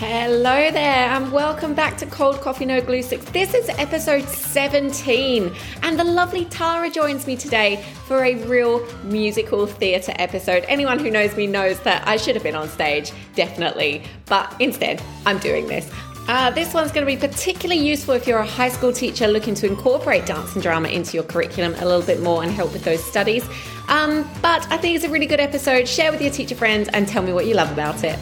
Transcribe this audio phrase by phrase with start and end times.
[0.00, 3.24] Hello there, and welcome back to Cold Coffee No Glue Sticks.
[3.32, 9.66] This is episode 17, and the lovely Tara joins me today for a real musical
[9.66, 10.64] theatre episode.
[10.68, 15.02] Anyone who knows me knows that I should have been on stage, definitely, but instead,
[15.26, 15.90] I'm doing this.
[16.28, 19.54] Uh, this one's going to be particularly useful if you're a high school teacher looking
[19.56, 22.84] to incorporate dance and drama into your curriculum a little bit more and help with
[22.84, 23.44] those studies.
[23.88, 25.88] Um, but I think it's a really good episode.
[25.88, 28.16] Share with your teacher friends and tell me what you love about it.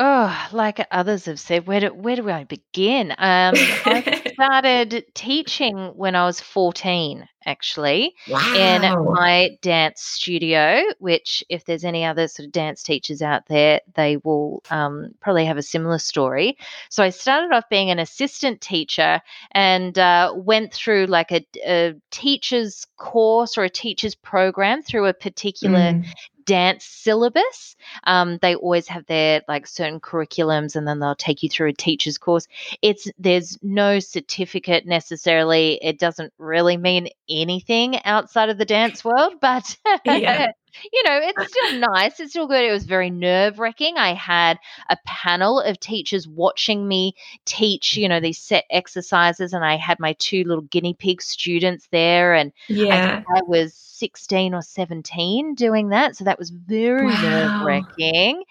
[0.00, 3.10] Oh, like others have said, where do where do I begin?
[3.12, 8.14] Um, I started teaching when I was 14, actually,
[8.54, 13.80] in my dance studio, which if there's any other sort of dance teachers out there,
[13.96, 16.56] they will um, probably have a similar story.
[16.90, 19.20] So I started off being an assistant teacher
[19.50, 25.14] and uh, went through like a, a teacher's course or a teacher's program through a
[25.14, 26.04] particular Mm.
[26.48, 27.76] Dance syllabus.
[28.04, 31.72] Um, they always have their like certain curriculums, and then they'll take you through a
[31.74, 32.48] teacher's course.
[32.82, 35.78] It's there's no certificate necessarily.
[35.82, 40.48] It doesn't really mean anything outside of the dance world, but Yeah.
[40.92, 42.20] You know, it's still nice.
[42.20, 42.64] It's still good.
[42.64, 43.96] It was very nerve wracking.
[43.96, 49.64] I had a panel of teachers watching me teach, you know, these set exercises, and
[49.64, 52.52] I had my two little guinea pig students there, and
[52.90, 53.00] I Yeah.
[53.00, 56.16] think I was 16 or 17 doing that.
[56.16, 58.44] So that was very nerve wracking.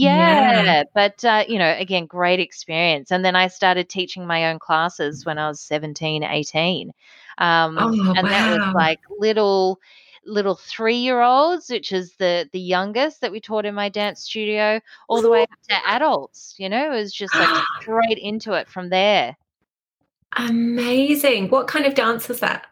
[0.00, 0.62] Yeah.
[0.62, 0.82] Yeah.
[0.94, 3.10] But, uh, you know, again, great experience.
[3.10, 6.92] And then I started teaching my own classes when I was 17, 18.
[7.38, 9.80] Um, Oh, and that was like little
[10.26, 14.20] little three year olds which is the the youngest that we taught in my dance
[14.22, 18.52] studio all the way up to adults you know it was just like straight into
[18.52, 19.36] it from there
[20.36, 21.48] Amazing.
[21.50, 22.66] What kind of dance was that?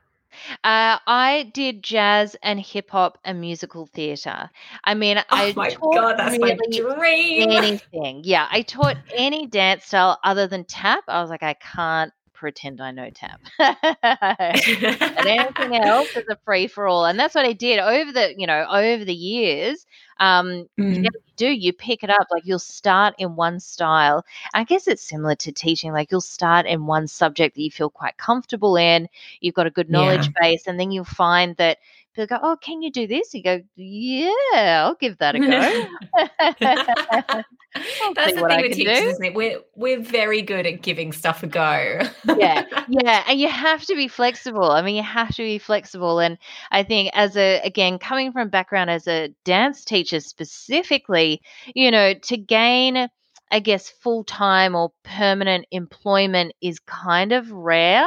[0.65, 4.51] Uh, I did jazz and hip hop and musical theatre.
[4.85, 7.51] I mean, Oh I my taught God, that's my dream.
[7.51, 8.23] anything.
[8.25, 11.05] Yeah, I taught any dance style other than tap.
[11.07, 12.13] I was like, I can't
[12.43, 13.41] pretend I know tap.
[13.61, 17.07] and anything else is a free for all.
[17.07, 19.87] And that's what I did over the, you know, over the years.
[20.19, 21.03] Um, you Mm.
[21.03, 24.25] know, you do you pick it up like you'll start in one style.
[24.55, 25.93] I guess it's similar to teaching.
[25.93, 29.09] Like you'll start in one subject that you feel quite comfortable in.
[29.41, 29.91] You've got a good Yeah.
[29.91, 31.79] knowledge base, and then you'll find that
[32.15, 35.71] people go, "Oh, can you do this?" You go, "Yeah, I'll give that a go."
[38.15, 39.09] That's the thing with teachers, do.
[39.09, 39.35] isn't it?
[39.35, 42.01] We're we're very good at giving stuff a go.
[42.25, 44.71] Yeah, yeah, and you have to be flexible.
[44.71, 46.21] I mean, you have to be flexible.
[46.21, 46.39] And
[46.71, 51.41] I think, as a again, coming from background as a dance teacher specifically,
[51.75, 53.09] you know, to gain,
[53.51, 58.07] I guess, full time or permanent employment is kind of rare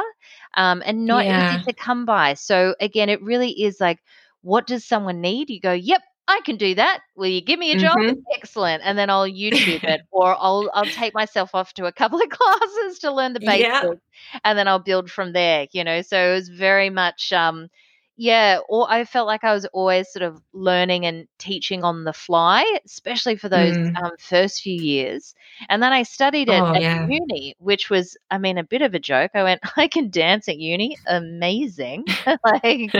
[0.56, 1.28] um, and not Yeah.
[1.28, 2.34] easy to come by.
[2.34, 3.98] So again, it really is like,
[4.42, 5.50] what does someone need?
[5.50, 6.02] You go, yep.
[6.28, 7.00] I can do that.
[7.16, 7.96] Will you give me a job?
[7.96, 8.24] Mhm.
[8.34, 8.82] Excellent.
[8.84, 12.28] And then I'll YouTube it, or I'll I'll take myself off to a couple of
[12.30, 13.86] classes to learn the Yeah.
[13.86, 14.02] basics
[14.44, 16.02] and then I'll build from there, you know.
[16.02, 17.68] So it was very much um
[18.16, 22.12] yeah, or I felt like I was always sort of learning and teaching on the
[22.14, 23.96] fly, especially for those Mm.
[24.02, 25.34] um, first few years.
[25.68, 27.06] And then I studied it Oh, at yeah.
[27.06, 29.32] uni, which was, I mean, a bit of a joke.
[29.34, 32.06] I went, I can dance at uni, amazing.
[32.44, 32.94] like,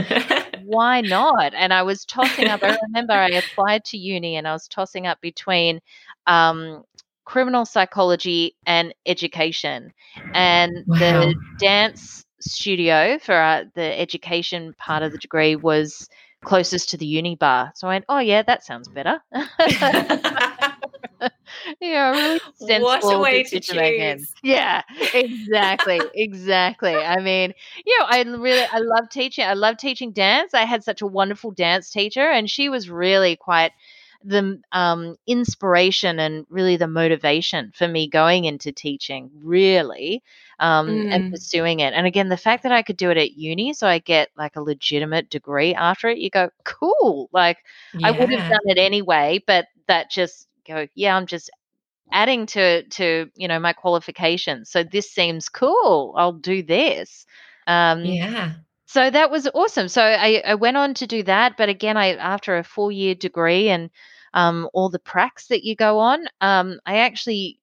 [0.53, 1.55] why not?
[1.55, 2.61] And I was tossing up.
[2.63, 5.81] I remember I applied to uni and I was tossing up between
[6.27, 6.85] um,
[7.25, 9.93] criminal psychology and education.
[10.35, 10.99] And Wow.
[10.99, 16.09] the dance studio for uh, the education part of the degree was
[16.45, 17.73] closest to the uni bar.
[17.75, 19.21] So I went, oh, yeah, that sounds better.
[21.81, 24.33] yeah, really sensible what a way to choose.
[24.43, 24.83] Yeah,
[25.15, 26.95] exactly, exactly.
[26.95, 27.53] I mean,
[27.85, 29.45] you know, I really, I love teaching.
[29.45, 30.55] I love teaching dance.
[30.55, 33.73] I had such a wonderful dance teacher, and she was really quite
[34.27, 40.23] the um, inspiration and really the motivation for me going into teaching, really,
[40.61, 41.31] um, and Mm.
[41.31, 41.95] pursuing it.
[41.95, 44.57] And again, the fact that I could do it at uni, so I get like
[44.57, 47.29] a legitimate degree after it, you go, cool.
[47.33, 47.59] Like
[48.03, 51.51] I would have done it anyway, but that just go, yeah, I'm just
[52.13, 54.71] adding to to you know my qualifications.
[54.71, 56.15] So this seems cool.
[56.17, 57.27] I'll do this.
[57.67, 58.63] Um, Yeah.
[58.87, 59.89] so that was awesome.
[59.89, 63.15] So I, I went on to do that, but again, I after a four year
[63.15, 63.91] degree and
[64.37, 67.61] um, all the pracs that you go on, um, I actually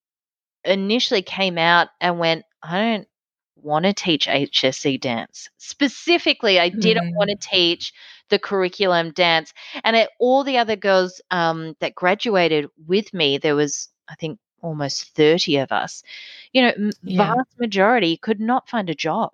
[0.66, 3.08] initially came out and went, I don't
[3.56, 5.50] want to teach HSC dance.
[5.58, 7.16] Specifically, I didn't Mm.
[7.16, 7.94] want to teach
[8.30, 9.54] the curriculum dance.
[9.84, 14.40] And it, all the other girls um, that graduated with me, there was, I think,
[14.62, 16.04] almost 30 of us,
[16.54, 17.36] you know, Yeah.
[17.36, 19.34] vast majority could not find a job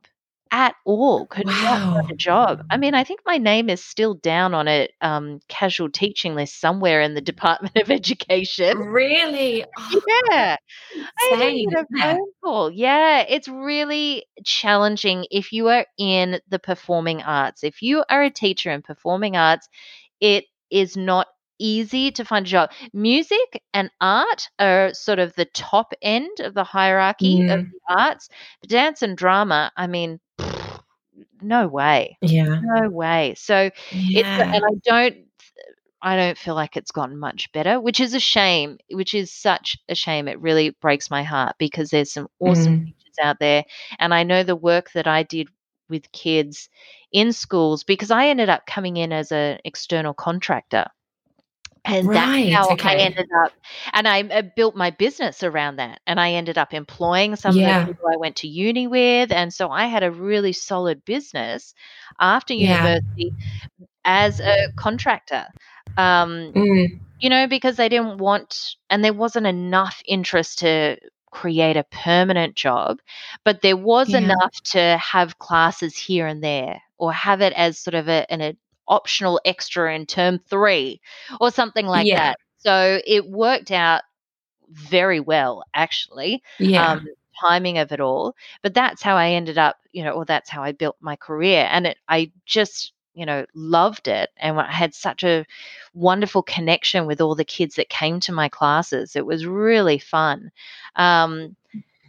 [0.51, 1.27] at all.
[1.27, 1.53] Could wow.
[1.53, 2.63] not find a job.
[2.69, 6.59] I mean, I think my name is still down on a um, casual teaching list
[6.59, 8.77] somewhere in the Department of Education.
[8.77, 9.65] Really?
[9.81, 10.57] Oh, yeah.
[11.21, 12.71] I need a phone call.
[12.71, 17.63] Yeah, it's really challenging if you are in the performing arts.
[17.63, 19.67] If you are a teacher in performing arts,
[20.19, 21.27] it is not
[21.59, 22.71] easy to find a job.
[22.93, 27.53] Music and art are sort of the top end of the hierarchy mm.
[27.53, 28.29] of the arts.
[28.61, 30.19] But dance and drama, I mean,
[31.41, 32.17] no way.
[32.21, 32.59] Yeah.
[32.61, 33.35] No way.
[33.37, 34.19] So yeah.
[34.19, 35.17] it's and I don't
[36.01, 39.77] I don't feel like it's gotten much better, which is a shame, which is such
[39.89, 40.27] a shame.
[40.27, 42.85] It really breaks my heart because there's some awesome mm.
[42.85, 43.65] teachers out there.
[43.99, 45.49] And I know the work that I did
[45.89, 46.69] with kids
[47.11, 50.85] in schools because I ended up coming in as an external contractor.
[51.85, 52.89] And right, that's how okay.
[52.89, 53.53] I ended up,
[53.93, 56.01] and I, I, built my business around that.
[56.05, 57.81] And I ended up employing some yeah.
[57.81, 59.31] of the people I went to uni with.
[59.31, 61.73] And so I had a really solid business
[62.19, 62.77] after yeah.
[62.77, 63.33] university
[64.05, 65.45] as a contractor.
[65.97, 66.99] Um, mm.
[67.19, 70.97] You know, because they didn't want, and there wasn't enough interest to
[71.31, 72.99] create a permanent job,
[73.43, 74.19] but there was yeah.
[74.19, 78.41] enough to have classes here and there or have it as sort of a, an
[78.41, 78.55] a
[78.89, 80.99] optional extra in term three
[81.39, 82.31] or something like yeah.
[82.31, 82.39] that.
[82.57, 84.01] So it worked out
[84.69, 86.43] very well, actually.
[86.59, 86.93] Yeah.
[86.93, 87.07] Um,
[87.39, 88.35] timing of it all.
[88.61, 91.67] But that's how I ended up, you know, or that's how I built my career.
[91.71, 94.29] And it, I just, you know, loved it.
[94.37, 95.45] And I had such a
[95.93, 99.15] wonderful connection with all the kids that came to my classes.
[99.15, 100.51] It was really fun.
[100.95, 101.55] Um,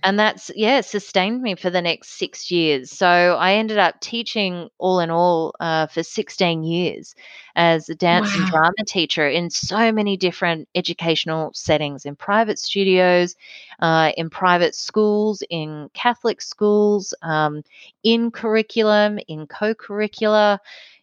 [0.03, 3.07] and that's yeah sustained me for the next six years so
[3.39, 7.15] i ended up teaching all in all uh, for 16 years
[7.57, 8.43] as a dance wow.
[8.43, 13.37] and drama teacher in so many different educational settings in private studios
[13.81, 17.63] uh, in private schools in catholic schools um,
[18.03, 20.59] in curriculum in co-curricular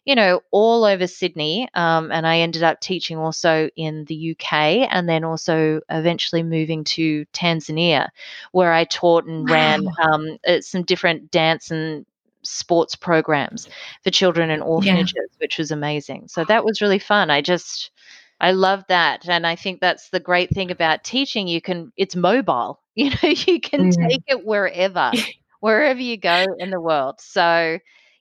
[0.08, 1.68] you know, all over Sydney.
[1.74, 6.82] Um, and I ended up teaching also in the UK and then also eventually moving
[6.84, 8.08] to Tanzania,
[8.52, 9.54] where I taught and wow.
[9.54, 12.06] ran um, uh, some different dance and
[12.42, 13.68] sports programs
[14.02, 15.36] for children in orphanages, yeah.
[15.40, 16.28] which was amazing.
[16.28, 17.30] So that was really fun.
[17.30, 17.90] I just,
[18.40, 19.28] I love that.
[19.28, 21.48] And I think that's the great thing about teaching.
[21.48, 24.08] You can, it's mobile, you know, you can mm.
[24.08, 25.12] take it wherever,
[25.60, 27.16] wherever you go in the world.
[27.20, 27.78] So,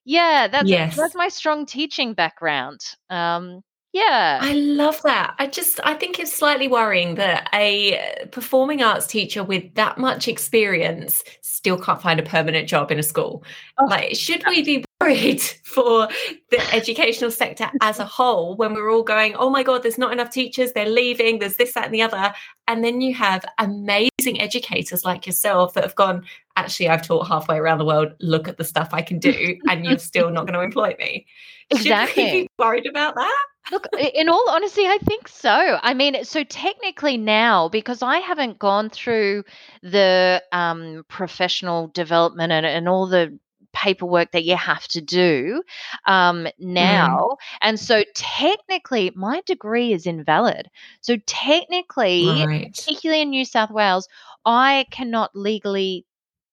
[0.07, 0.95] yeah, that's yes.
[0.95, 2.80] that's my strong teaching background.
[3.09, 3.62] Um,
[3.92, 4.39] yeah.
[4.42, 5.36] I love that.
[5.38, 10.30] I just I think it's slightly worrying that a performing arts teacher with that much
[10.30, 13.44] experience still can't find a permanent job in a school.
[13.77, 16.07] Oh, like should we be worried for
[16.51, 20.13] the educational sector as a whole when we're all going, "Oh my god, there's not
[20.13, 22.33] enough teachers, they're leaving, there's this that and the other."
[22.68, 26.25] And then you have amazing educators like yourself that have gone,
[26.56, 29.86] actually I've taught halfway around the world, look at the stuff I can do and
[29.86, 31.25] you're still not going to employ me.
[31.69, 32.24] Exactly.
[32.25, 33.45] Should we be worried about that?
[33.71, 35.77] Look, in all honesty, I think so.
[35.81, 39.44] I mean, so technically now, because I haven't gone through
[39.83, 43.38] the um, professional development and, and all the
[43.77, 45.62] paperwork that you have to do
[46.06, 46.51] um, mm.
[46.59, 47.18] now.
[47.18, 47.38] Mm.
[47.62, 50.69] And so technically, my degree is invalid.
[51.01, 52.74] So technically, right.
[52.74, 54.07] particularly in New South Wales,
[54.45, 56.06] I cannot legally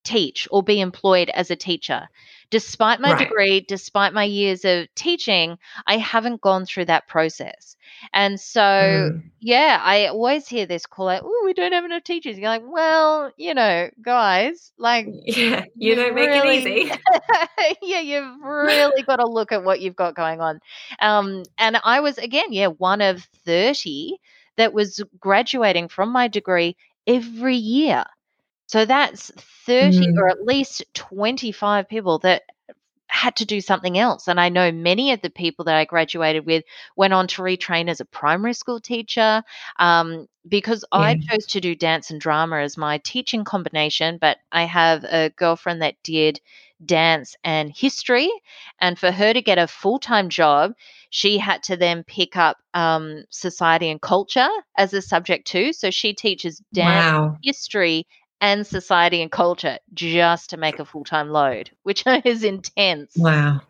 [0.04, 2.08] teach or be employed as a teacher.
[2.54, 3.18] Despite my right.
[3.18, 5.58] degree, despite my years of teaching,
[5.88, 7.74] I haven't gone through that process.
[8.12, 9.22] And so, mm.
[9.40, 12.38] yeah, I always hear this call like, oh, we don't have enough teachers.
[12.38, 16.92] You're like, well, you know, guys, like, yeah, you don't make it easy.
[17.82, 20.60] yeah, you've really got to look at what you've got going on.
[21.00, 24.16] Um, and I was, again, yeah, one of 30
[24.58, 28.04] that was graduating from my degree every year.
[28.66, 29.30] So that's
[29.66, 30.18] 30 mm.
[30.18, 32.42] or at least 25 people that
[33.14, 34.26] had to do something else.
[34.26, 36.64] And I know many of the people that I graduated with
[36.96, 39.44] went on to retrain as a primary school teacher
[39.78, 40.98] um, because yeah.
[40.98, 44.18] I chose to do dance and drama as my teaching combination.
[44.20, 46.40] But I have a girlfriend that did
[46.84, 48.30] dance and history.
[48.80, 50.74] And for her to get a full time job,
[51.10, 55.72] she had to then pick up um, society and culture as a subject too.
[55.72, 57.38] So she teaches dance, wow.
[57.42, 58.08] history,
[58.44, 63.14] and society and culture just to make a full time load, which is intense.
[63.16, 63.62] Wow.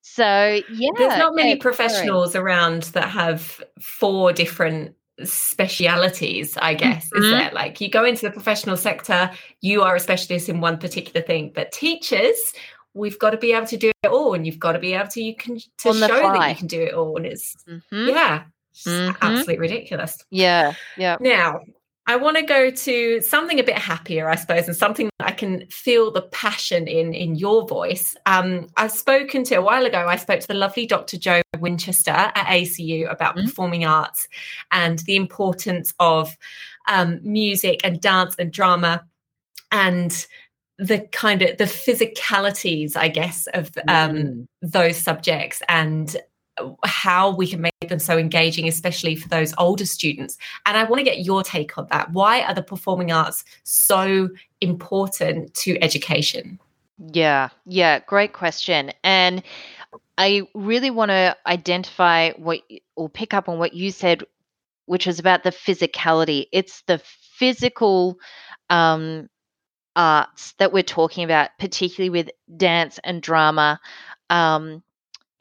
[0.00, 0.90] So, yeah.
[0.96, 7.22] There's not many professionals around that have four different specialities, I guess, mm-hmm.
[7.22, 7.50] is there?
[7.52, 11.52] Like you go into the professional sector, you are a specialist in one particular thing,
[11.54, 12.54] but teachers,
[12.94, 15.08] we've got to be able to do it all and you've got to be able
[15.08, 18.08] to you can to show that you can do it all and it's mm-hmm.
[18.08, 18.42] yeah
[18.74, 19.16] mm-hmm.
[19.22, 21.60] absolutely ridiculous yeah yeah now
[22.06, 25.32] I want to go to something a bit happier, I suppose, and something that I
[25.32, 28.16] can feel the passion in in your voice.
[28.26, 30.06] Um, I've spoken to a while ago.
[30.08, 31.16] I spoke to the lovely Dr.
[31.16, 33.46] Joe Winchester at ACU about mm-hmm.
[33.46, 34.26] performing arts
[34.72, 36.36] and the importance of
[36.88, 39.04] um, music and dance and drama
[39.70, 40.26] and
[40.78, 44.46] the kind of the physicalities, I guess, of um, mm.
[44.60, 46.16] those subjects and
[46.84, 50.36] how we can make them so engaging, especially for those older students.
[50.66, 52.12] And I want to get your take on that.
[52.12, 54.28] Why are the performing arts so
[54.60, 56.58] important to education?
[56.98, 58.92] Yeah, yeah, great question.
[59.02, 59.42] And
[60.18, 62.60] I really want to identify what
[62.96, 64.22] or pick up on what you said,
[64.86, 66.46] which was about the physicality.
[66.52, 68.18] It's the physical
[68.70, 69.28] um,
[69.96, 73.80] arts that we're talking about, particularly with dance and drama.
[74.30, 74.82] Um,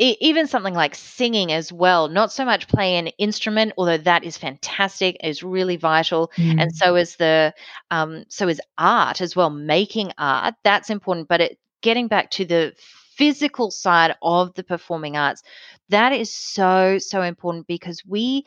[0.01, 4.37] even something like singing as well not so much play an instrument although that is
[4.37, 6.59] fantastic is really vital mm.
[6.59, 7.53] and so is the
[7.91, 12.45] um, so is art as well making art that's important but it getting back to
[12.45, 12.73] the
[13.15, 15.43] physical side of the performing arts
[15.89, 18.43] that is so so important because we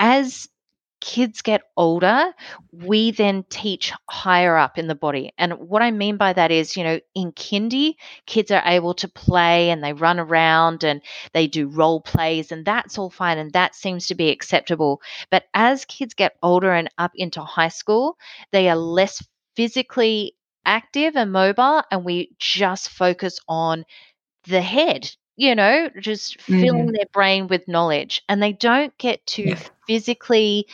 [0.00, 0.48] as
[1.04, 2.32] kids get older,
[2.72, 5.34] we then teach higher up in the body.
[5.36, 9.08] And what I mean by that is, you know, in kindy, kids are able to
[9.08, 11.02] play and they run around and
[11.34, 13.36] they do role plays, and that's all fine.
[13.36, 15.02] And that seems to be acceptable.
[15.30, 18.16] But as kids get older and up into high school,
[18.50, 19.22] they are less
[19.56, 20.34] physically
[20.64, 23.84] active and mobile, and we just focus on
[24.46, 26.92] the head you know, just filling mm.
[26.94, 28.22] their brain with knowledge.
[28.28, 29.58] And they don't get to yeah.
[29.86, 30.66] physically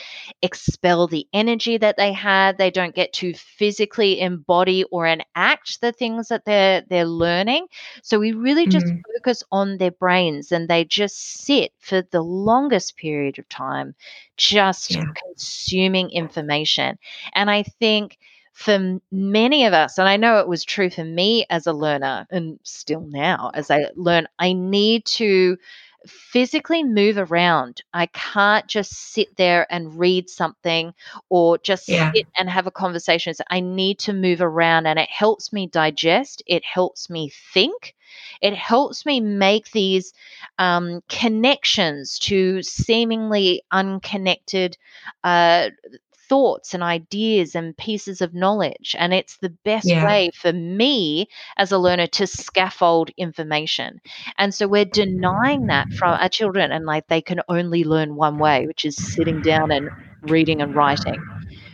[0.42, 2.58] expel the energy that they had.
[2.58, 7.68] They don't get to physically embody or enact the things that they're they're learning.
[8.02, 9.00] So we really just mm.
[9.14, 13.94] focus on their brains and they just sit for the longest period of time
[14.36, 15.04] just yeah.
[15.26, 16.98] consuming information.
[17.34, 18.18] And I think
[18.52, 22.26] for many of us, and I know it was true for me as a learner,
[22.30, 25.56] and still now as I learn, I need to
[26.06, 27.82] physically move around.
[27.92, 30.94] I can't just sit there and read something
[31.28, 32.12] or just yeah.
[32.12, 33.34] sit and have a conversation.
[33.34, 37.94] So I need to move around and it helps me digest, it helps me think.
[38.40, 40.12] It helps me make these
[40.58, 44.76] um, connections to seemingly unconnected
[45.22, 45.70] uh,
[46.30, 48.96] thoughts and ideas and pieces of knowledge.
[48.98, 50.02] And it's the best yeah.
[50.02, 54.00] way for me as a learner to scaffold information.
[54.38, 58.38] And so we're denying that from our children, and like they can only learn one
[58.38, 59.90] way, which is sitting down and
[60.22, 61.26] reading and writing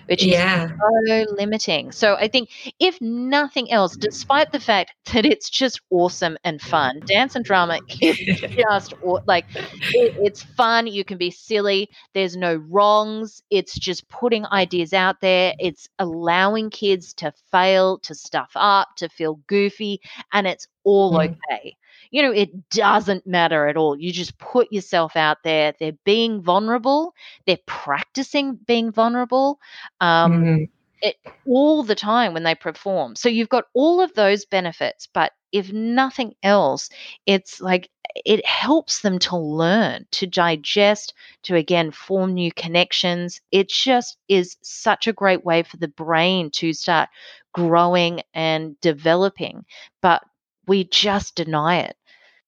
[0.07, 0.67] which yeah.
[0.67, 1.93] is so limiting.
[1.93, 7.01] So I think, if nothing else, despite the fact that it's just awesome and fun,
[7.07, 8.95] dance and drama is just
[9.27, 10.87] like it, it's fun.
[10.87, 11.89] You can be silly.
[12.15, 13.43] There's no wrongs.
[13.51, 15.55] It's just putting ideas out there.
[15.59, 20.01] It's allowing kids to fail, to stuff up, to feel goofy,
[20.33, 21.31] and it's all mm.
[21.31, 21.77] okay
[22.17, 24.01] you know, it doesn't matter at all.
[24.01, 25.75] You just put yourself out there.
[25.79, 27.15] They're being vulnerable.
[27.45, 29.61] They're practicing being vulnerable.
[30.01, 30.65] Um, mm-hmm.
[31.03, 33.17] It, all the time when they perform.
[33.17, 36.89] So you've got all of those benefits, but if nothing else,
[37.27, 37.91] it's like
[38.25, 43.43] it helps them to learn, to digest, to again form new connections.
[43.53, 47.11] It just is such a great way for the brain to start
[47.53, 49.67] growing and developing.
[50.01, 50.23] But
[50.67, 51.97] we just deny it.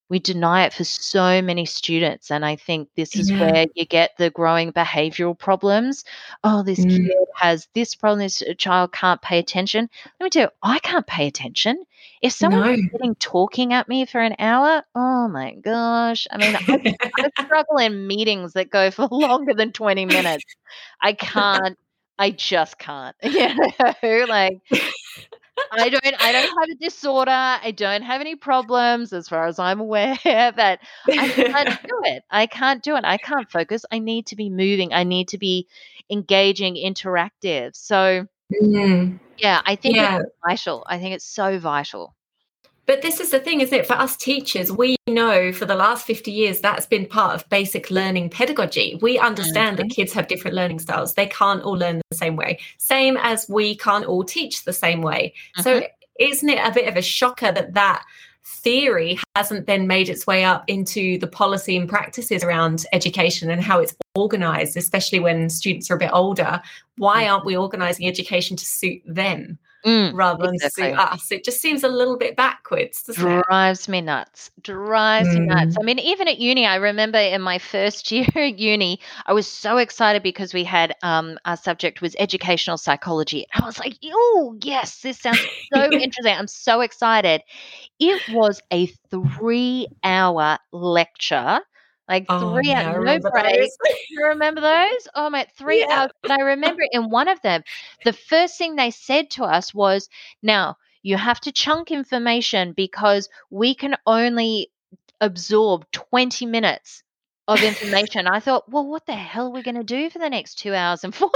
[0.09, 2.31] We deny it for so many students.
[2.31, 3.41] And I think this is yeah.
[3.41, 6.05] where you get the growing behavioral problems.
[6.45, 6.91] Oh, this mm.
[6.91, 9.89] kid has this problem, this child can't pay attention.
[10.19, 11.85] Let me tell you, I can't pay attention.
[12.23, 12.89] If someone's no.
[12.93, 16.27] sitting talking at me for an hour, oh my gosh.
[16.31, 20.45] I mean, I, I struggle in meetings that go for longer than 20 minutes.
[21.01, 21.79] I can't
[22.19, 23.15] I just can't.
[23.23, 24.61] You know, like
[25.73, 27.31] I don't I don't have a disorder.
[27.31, 32.25] I don't have any problems as far as I'm aware, but I can't do it.
[32.31, 33.05] I can't do it.
[33.05, 33.85] I can't focus.
[33.91, 34.93] I need to be moving.
[34.93, 35.69] I need to be
[36.11, 37.77] engaging, interactive.
[37.77, 38.27] So
[38.63, 39.19] mm.
[39.37, 40.21] yeah, I think yeah.
[40.21, 40.85] it's vital.
[40.87, 42.15] I think it's so vital.
[42.89, 43.87] But this is the thing, isn't it?
[43.87, 47.91] For us teachers, we know for the last 50 years that's been part of basic
[47.91, 48.99] learning pedagogy.
[49.03, 49.89] We understand mm-hmm.
[49.89, 51.13] that kids have different learning styles.
[51.13, 55.03] They can't all learn the same way, same as we can't all teach the same
[55.03, 55.35] way.
[55.59, 55.63] Mm-hmm.
[55.65, 55.83] So,
[56.19, 58.05] isn't it a bit of a shocker that that
[58.43, 63.63] theory hasn't then made its way up into the policy and practices around education and
[63.63, 66.63] how it's organized, especially when students are a bit older.
[66.97, 67.33] Why mm.
[67.33, 69.59] aren't we organizing education to suit them?
[69.87, 70.91] Mm, rather than exactly.
[70.91, 71.31] suit us.
[71.31, 73.09] It just seems a little bit backwards.
[73.15, 73.91] Drives it?
[73.91, 74.51] me nuts.
[74.61, 75.41] Drives mm.
[75.41, 75.77] me nuts.
[75.81, 79.47] I mean, even at uni, I remember in my first year at uni, I was
[79.47, 83.47] so excited because we had um, our subject was educational psychology.
[83.55, 86.35] I was like, oh yes, this sounds so interesting.
[86.35, 87.43] I'm so excited.
[88.01, 91.61] It was a three-hour lecture
[92.09, 93.71] like oh, three yeah, hours, no break.
[94.11, 95.09] you remember those?
[95.15, 96.01] Oh my, three yeah.
[96.03, 96.11] hours.
[96.23, 97.63] But I remember in one of them,
[98.05, 100.09] the first thing they said to us was,
[100.43, 104.71] now you have to chunk information because we can only
[105.21, 107.03] absorb 20 minutes
[107.47, 108.27] of information.
[108.27, 110.75] I thought, well, what the hell are we going to do for the next two
[110.75, 111.33] hours and 40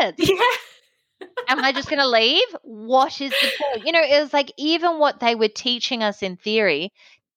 [0.00, 0.30] minutes?
[0.30, 1.26] Yeah.
[1.48, 2.46] Am I just going to leave?
[2.62, 3.86] What is the point?
[3.86, 6.90] You know, it was like even what they were teaching us in theory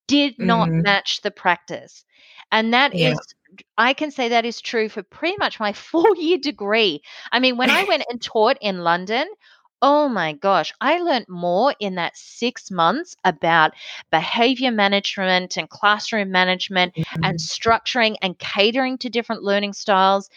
[0.08, 0.82] did not mm.
[0.82, 2.04] match the practice.
[2.50, 3.10] And that yeah.
[3.10, 3.18] is,
[3.76, 7.02] I can say that is true for pretty much my four year degree.
[7.30, 9.28] I mean, when I went and taught in London,
[9.80, 13.74] Oh my gosh, I learned more in that six months about
[14.10, 17.24] behavior management and classroom management mm-hmm.
[17.24, 20.28] and structuring and catering to different learning styles.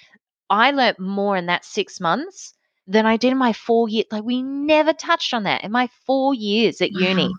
[0.52, 2.54] I learned more in that six months
[2.86, 4.06] than I did in my four years.
[4.12, 7.00] Like, we never touched on that in my four years at wow.
[7.08, 7.34] uni.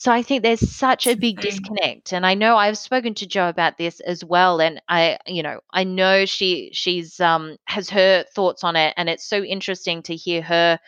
[0.00, 2.14] So I think there's such a big disconnect.
[2.14, 4.58] And I know I've spoken to Joe about this as well.
[4.58, 8.94] And I, you know, I know she she's um has her thoughts on it.
[8.96, 10.78] And it's so interesting to hear her,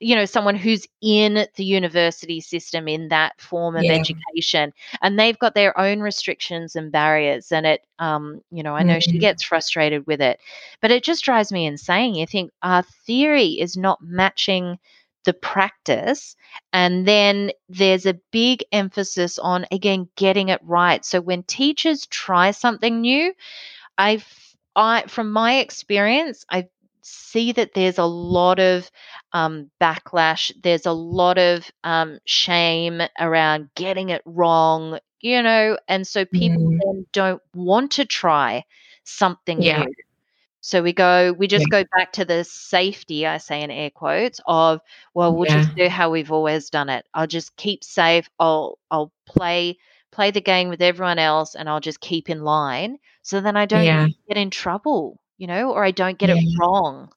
[0.00, 3.94] you know, someone who's in the university system in that form of yeah.
[3.94, 4.74] education.
[5.00, 7.50] And they've got their own restrictions and barriers.
[7.50, 9.12] And it um, you know, I know mm-hmm.
[9.12, 10.40] she gets frustrated with it.
[10.82, 12.14] But it just drives me insane.
[12.14, 14.78] You think our theory is not matching
[15.28, 16.36] the practice.
[16.72, 21.04] And then there's a big emphasis on, again, getting it right.
[21.04, 23.34] So when teachers try something new,
[23.98, 24.26] I've,
[24.74, 26.68] I, from my experience, I
[27.02, 28.90] see that there's a lot of
[29.34, 30.50] um, backlash.
[30.62, 36.62] There's a lot of um, shame around getting it wrong, you know, and so people
[36.62, 36.78] mm.
[36.82, 38.64] then don't want to try
[39.04, 39.84] something yeah.
[39.84, 39.92] new.
[40.68, 41.80] So we go, we just yeah.
[41.80, 44.82] go back to the safety, I say in air quotes, of
[45.14, 45.62] well, we'll yeah.
[45.62, 47.06] just do how we've always done it.
[47.14, 48.28] I'll just keep safe.
[48.38, 49.78] I'll I'll play
[50.12, 52.98] play the game with everyone else, and I'll just keep in line.
[53.22, 54.08] So then I don't yeah.
[54.28, 57.08] get in trouble, you know, or I don't get it wrong.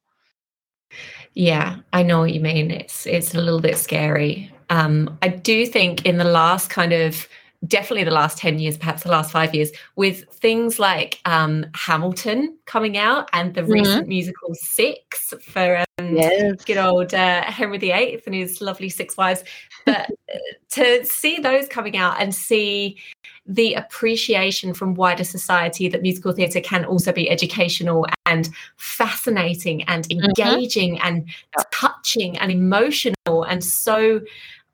[1.34, 2.72] Yeah, I know what you mean.
[2.72, 4.50] It's it's a little bit scary.
[4.70, 7.28] Um, I do think in the last kind of
[7.68, 12.58] definitely the last 10 years, perhaps the last five years, with things like um, Hamilton
[12.66, 13.72] coming out and the mm-hmm.
[13.72, 16.64] recent musical Six for um, yes.
[16.66, 19.44] good old uh, Henry VIII and his lovely six wives.
[19.86, 20.38] But uh,
[20.72, 22.98] to see those coming out and see
[23.46, 30.08] the appreciation from wider society that musical theatre can also be educational and fascinating and
[30.08, 30.26] mm-hmm.
[30.26, 31.08] engaging mm-hmm.
[31.08, 31.30] and
[31.72, 34.22] touching and emotional and so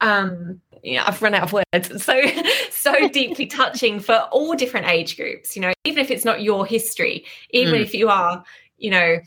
[0.01, 0.61] um
[0.95, 2.03] know, I've run out of words.
[2.03, 2.21] So,
[2.71, 5.55] so deeply touching for all different age groups.
[5.55, 7.81] You know, even if it's not your history, even mm.
[7.81, 8.43] if you are,
[8.77, 9.17] you know,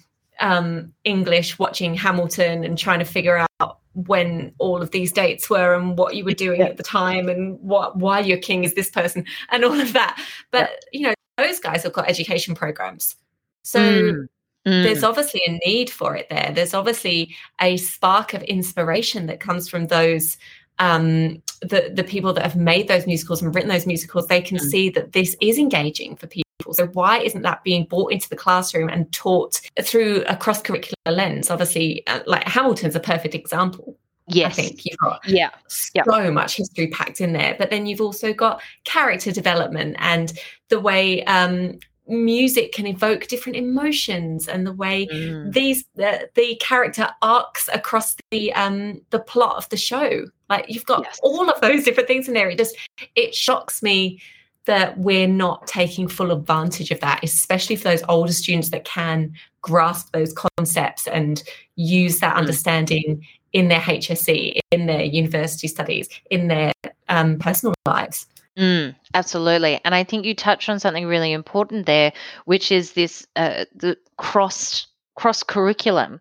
[0.41, 5.75] um, English watching Hamilton and trying to figure out when all of these dates were
[5.75, 6.67] and what you were doing yeah.
[6.67, 10.23] at the time and what why your king is this person and all of that.
[10.51, 10.99] But yeah.
[10.99, 13.17] you know, those guys have got education programs.
[13.63, 14.29] So mm.
[14.67, 14.85] Mm.
[14.85, 16.53] there's obviously a need for it there.
[16.55, 20.39] There's obviously a spark of inspiration that comes from those
[20.81, 24.57] um, the the people that have made those musicals and written those musicals, they can
[24.57, 24.63] mm.
[24.63, 26.45] see that this is engaging for people.
[26.73, 30.95] So why isn't that being brought into the classroom and taught through a cross curricular
[31.07, 31.51] lens?
[31.51, 33.97] Obviously, uh, like Hamilton's a perfect example.
[34.27, 34.59] Yes.
[34.59, 35.51] I think you've got yeah.
[35.69, 37.57] so much history packed in there.
[37.59, 40.33] But then you've also got character development and
[40.69, 45.53] the way um, music can evoke different emotions and the way mm.
[45.53, 50.85] these the, the character arcs across the um the plot of the show like you've
[50.87, 51.21] got yes.
[51.23, 52.77] all of those different things in there it just
[53.15, 54.21] it shocks me
[54.67, 59.33] that we're not taking full advantage of that especially for those older students that can
[59.63, 61.43] grasp those concepts and
[61.77, 62.39] use that mm.
[62.39, 66.73] understanding in their hsc in their university studies in their
[67.09, 68.27] um, personal lives
[68.61, 69.81] Mm, absolutely.
[69.85, 72.13] And I think you touched on something really important there,
[72.45, 76.21] which is this uh, the cross cross curriculum,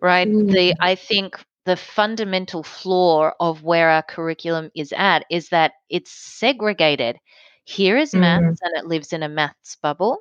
[0.00, 0.28] right?
[0.28, 0.52] Mm.
[0.52, 6.12] The I think the fundamental flaw of where our curriculum is at is that it's
[6.12, 7.18] segregated.
[7.64, 8.20] Here is mm.
[8.20, 10.18] maths and it lives in a maths bubble.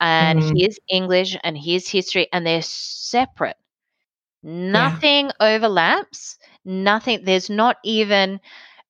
[0.00, 0.58] And mm.
[0.58, 3.56] here's English and here's history and they're separate.
[4.42, 5.54] Nothing yeah.
[5.54, 6.36] overlaps.
[6.64, 8.40] Nothing there's not even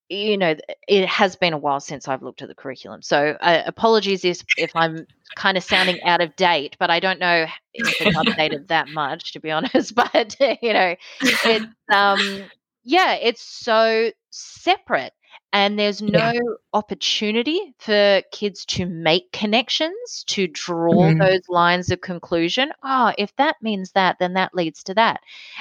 [0.09, 0.55] you know,
[0.87, 3.03] it has been a while since I've looked at the curriculum.
[3.03, 7.19] So uh, apologies if, if I'm kind of sounding out of date, but I don't
[7.19, 9.95] know if it's updated that much, to be honest.
[10.12, 12.45] But, you know, it's, um,
[12.85, 15.12] yeah, it's so separate
[15.52, 16.40] and there's no yeah.
[16.72, 21.18] opportunity for kids to make connections to draw mm-hmm.
[21.18, 25.20] those lines of conclusion oh if that means that then that leads to that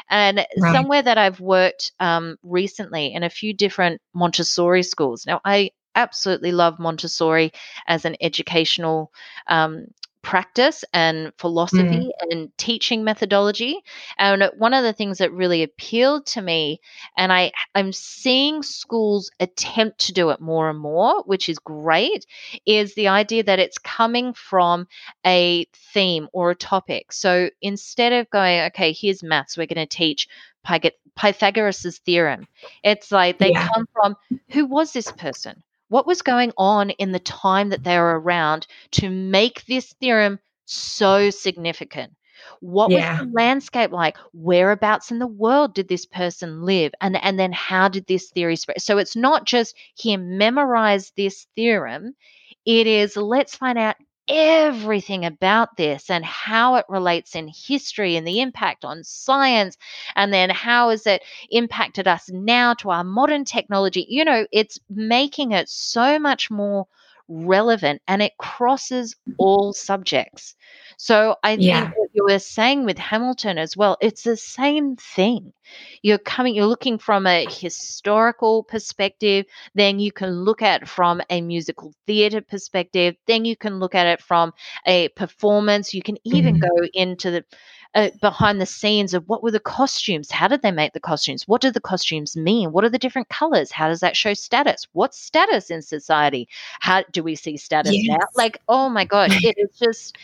[0.09, 0.73] and right.
[0.73, 6.51] somewhere that i've worked um, recently in a few different montessori schools now i absolutely
[6.51, 7.51] love montessori
[7.87, 9.11] as an educational
[9.47, 9.85] um,
[10.25, 12.31] practice and philosophy mm.
[12.31, 13.79] and teaching methodology.
[14.17, 16.81] And one of the things that really appealed to me,
[17.15, 22.25] and I, I'm seeing schools attempt to do it more and more, which is great,
[22.65, 24.87] is the idea that it's coming from
[25.27, 27.13] a theme or a topic.
[27.13, 30.27] So instead of going, okay, here's maths, we're going to teach
[31.15, 32.47] Pythagoras' theorem.
[32.83, 33.67] It's like they yeah.
[33.67, 34.15] come from
[34.49, 35.61] who was this person?
[35.89, 40.39] What was going on in the time that they were around to make this theorem
[40.65, 42.13] so significant?
[42.59, 43.19] What yeah.
[43.19, 44.17] was the landscape like?
[44.33, 46.93] Whereabouts in the world did this person live?
[47.01, 48.81] And and then how did this theory spread?
[48.81, 52.15] So it's not just here memorize this theorem.
[52.65, 53.95] It is let's find out
[54.27, 59.77] everything about this and how it relates in history and the impact on science
[60.15, 64.05] and then how has it impacted us now to our modern technology.
[64.09, 66.87] You know it's making it so much more
[67.27, 70.55] relevant and it crosses all subjects
[70.97, 71.81] so I yeah.
[71.81, 75.53] think what you were saying with Hamilton as well, it's the same thing.
[76.01, 81.21] You're coming, you're looking from a historical perspective, then you can look at it from
[81.29, 84.53] a musical theatre perspective, then you can look at it from
[84.85, 85.93] a performance.
[85.93, 86.67] You can even mm-hmm.
[86.81, 87.45] go into the
[87.95, 90.29] uh, behind the scenes of what were the costumes?
[90.29, 91.47] How did they make the costumes?
[91.47, 92.71] What do the costumes mean?
[92.71, 93.71] What are the different colors?
[93.71, 94.85] How does that show status?
[94.93, 96.47] What's status in society?
[96.81, 98.17] How do we see status yes.
[98.19, 98.27] now?
[98.35, 100.17] Like, oh my God, it is just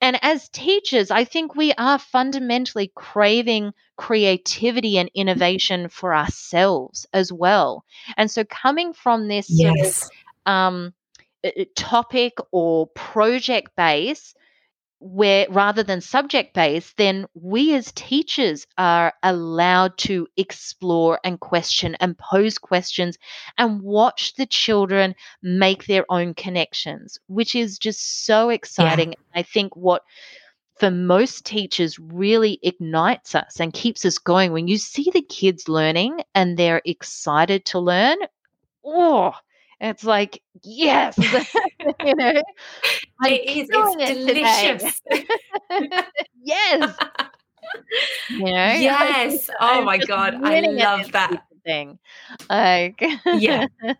[0.00, 7.32] and as teachers, I think we are fundamentally craving creativity and innovation for ourselves as
[7.32, 7.84] well.
[8.18, 9.96] And so, coming from this yes.
[9.96, 10.12] sort
[10.46, 10.94] of um,
[11.74, 14.34] topic or project base,
[14.98, 21.94] where rather than subject based, then we as teachers are allowed to explore and question
[22.00, 23.18] and pose questions
[23.58, 29.10] and watch the children make their own connections, which is just so exciting.
[29.10, 29.40] Yeah.
[29.40, 30.02] I think what
[30.78, 35.68] for most teachers really ignites us and keeps us going when you see the kids
[35.68, 38.16] learning and they're excited to learn.
[38.84, 39.32] Oh,
[39.80, 41.18] it's like, yes,
[42.04, 42.42] you know,
[43.20, 43.68] I'm it is.
[43.72, 45.02] It's delicious.
[46.42, 46.96] yes.
[48.30, 49.50] You know, yes.
[49.60, 51.98] Oh my god, I love that thing.
[52.48, 53.66] Like, yeah.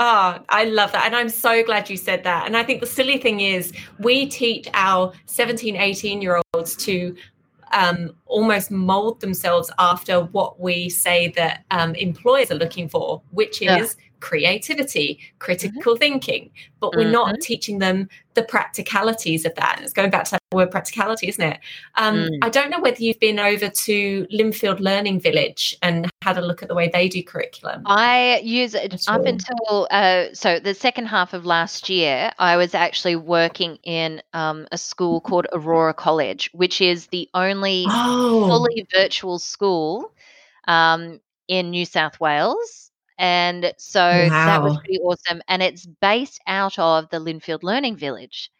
[0.00, 1.06] Oh, I love that.
[1.06, 2.46] And I'm so glad you said that.
[2.46, 7.16] And I think the silly thing is, we teach our 17, 18 year olds to
[7.72, 13.60] um, almost mold themselves after what we say that um, employers are looking for, which
[13.60, 13.86] is yeah
[14.20, 15.38] creativity, mm-hmm.
[15.38, 15.98] critical mm-hmm.
[15.98, 16.50] thinking,
[16.80, 17.12] but we're mm-hmm.
[17.12, 19.74] not teaching them the practicalities of that.
[19.76, 21.58] And It's going back to that word practicality, isn't it?
[21.96, 22.38] Um, mm.
[22.42, 26.62] I don't know whether you've been over to Lindfield Learning Village and had a look
[26.62, 27.82] at the way they do curriculum.
[27.86, 32.30] I use it up until uh, so the second half of last year.
[32.38, 37.84] I was actually working in um, a school called Aurora College, which is the only
[37.88, 38.46] oh.
[38.46, 40.12] fully virtual school
[40.66, 42.87] um, in New South Wales
[43.18, 44.28] and so wow.
[44.28, 45.42] that was pretty awesome.
[45.48, 48.50] And it's based out of the Lindfield Learning Village.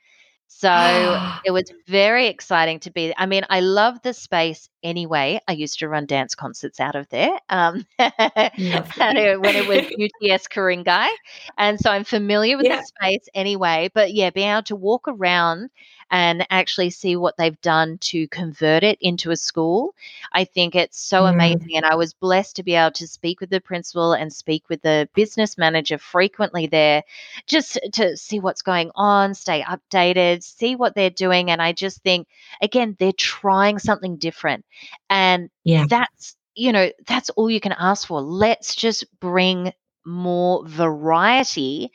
[0.49, 0.71] So
[1.45, 3.15] it was very exciting to be.
[3.17, 5.41] I mean, I love the space anyway.
[5.47, 9.87] I used to run dance concerts out of there um, when it was
[10.33, 11.11] UTS Ku-ring-gai.
[11.57, 12.81] And so I'm familiar with yeah.
[12.81, 13.91] the space anyway.
[13.95, 15.71] But yeah, being able to walk around
[16.11, 19.95] and actually see what they've done to convert it into a school.
[20.33, 21.33] I think it's so mm.
[21.33, 21.77] amazing.
[21.77, 24.83] And I was blessed to be able to speak with the principal and speak with
[24.83, 27.03] the business manager frequently there
[27.47, 31.51] just to see what's going on, stay updated, see what they're doing.
[31.51, 32.27] And I just think,
[32.63, 34.65] again, they're trying something different.
[35.11, 35.85] And yeah.
[35.89, 38.21] that's, you know, that's all you can ask for.
[38.21, 39.73] Let's just bring
[40.07, 41.93] more variety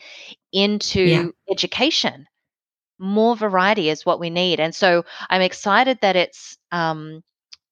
[0.52, 1.26] into yeah.
[1.50, 2.28] education
[3.00, 4.60] more variety is what we need.
[4.60, 7.22] And so I'm excited that it's um,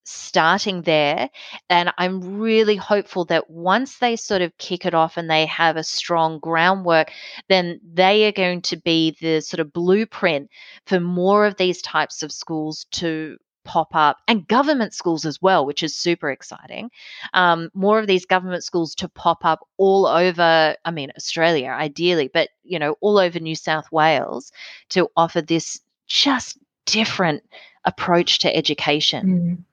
[0.03, 1.29] starting there.
[1.69, 5.77] And I'm really hopeful that once they sort of kick it off and they have
[5.77, 7.11] a strong groundwork,
[7.49, 10.49] then they are going to be the sort of blueprint
[10.85, 15.65] for more of these types of schools to pop up and government schools as well,
[15.65, 16.89] which is super exciting.
[17.33, 22.29] Um, more of these government schools to pop up all over, I mean, Australia ideally,
[22.33, 24.51] but, you know, all over New South Wales
[24.89, 27.43] to offer this just different
[27.85, 29.25] approach to education.
[29.25, 29.63] Mm.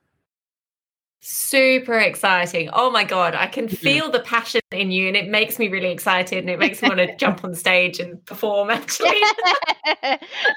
[1.21, 2.71] Super exciting.
[2.73, 3.35] Oh my God.
[3.35, 6.61] I can feel the passion in you and it makes me really excited and it
[6.61, 9.11] makes me want to jump on stage and perform actually.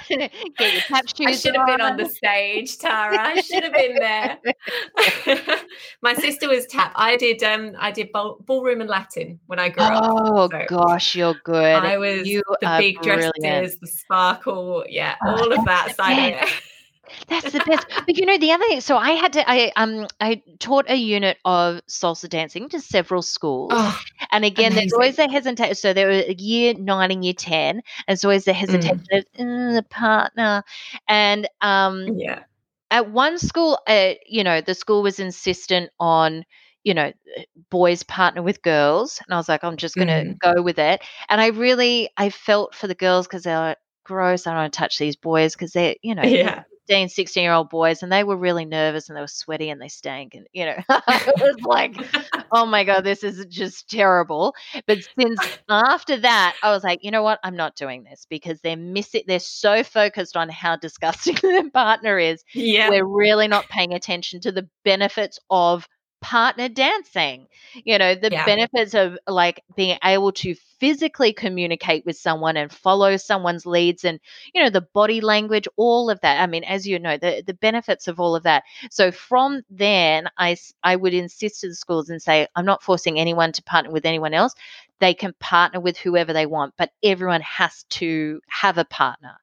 [0.08, 3.18] Get your tap shoes I should have been on the stage, Tara.
[3.20, 4.38] I should have been there.
[6.04, 6.92] my sister was tap.
[6.96, 10.04] I did um I did ball- ballroom and Latin when I grew up.
[10.06, 11.84] Oh so gosh, you're good.
[11.84, 13.34] I was you the big brilliant.
[13.42, 16.50] dresses, the sparkle, yeah, oh, all of that side of it.
[17.32, 17.88] That's the best.
[18.06, 20.96] but you know, the other thing, so I had to, I um, I taught a
[20.96, 24.90] unit of salsa dancing to several schools, oh, and again, amazing.
[24.90, 25.76] there's always a hesitation.
[25.76, 29.20] So there were year nine and year ten, and so always the hesitation mm.
[29.20, 30.64] of uh, the partner,
[31.08, 32.44] and um, yeah.
[32.94, 36.44] At one school, uh, you know, the school was insistent on
[36.84, 37.14] you know,
[37.70, 39.22] boys partner with girls.
[39.26, 40.40] And I was like, I'm just going to mm.
[40.40, 41.00] go with it.
[41.30, 44.46] And I really, I felt for the girls because they're like, gross.
[44.46, 46.64] I don't want to touch these boys because they're, you know, yeah.
[46.88, 49.82] 15, 16 year old boys and they were really nervous and they were sweaty and
[49.82, 50.34] they stank.
[50.36, 51.96] And, you know, it was like,
[52.52, 54.54] oh my God, this is just terrible.
[54.88, 55.40] But since
[55.70, 57.40] after that, I was like, you know what?
[57.44, 62.18] I'm not doing this because they're missing, they're so focused on how disgusting their partner
[62.18, 62.44] is.
[62.54, 62.90] Yeah.
[62.90, 65.88] We're really not paying attention to the benefits of
[66.22, 67.48] partner dancing.
[67.74, 68.46] You know, the yeah.
[68.46, 74.20] benefits of like being able to physically communicate with someone and follow someone's leads and,
[74.54, 76.42] you know, the body language, all of that.
[76.42, 78.64] I mean, as you know, the, the benefits of all of that.
[78.90, 83.20] So from then, I, I would insist to the schools and say, I'm not forcing
[83.20, 84.54] anyone to partner with anyone else.
[85.00, 89.38] They can partner with whoever they want, but everyone has to have a partner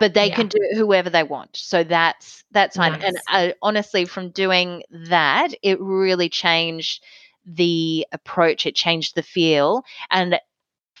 [0.00, 0.34] but they yeah.
[0.34, 1.56] can do it whoever they want.
[1.56, 2.92] So that's that's fine.
[2.92, 3.02] Nice.
[3.04, 7.04] And uh, honestly, from doing that, it really changed
[7.46, 8.66] the approach.
[8.66, 10.40] It changed the feel, and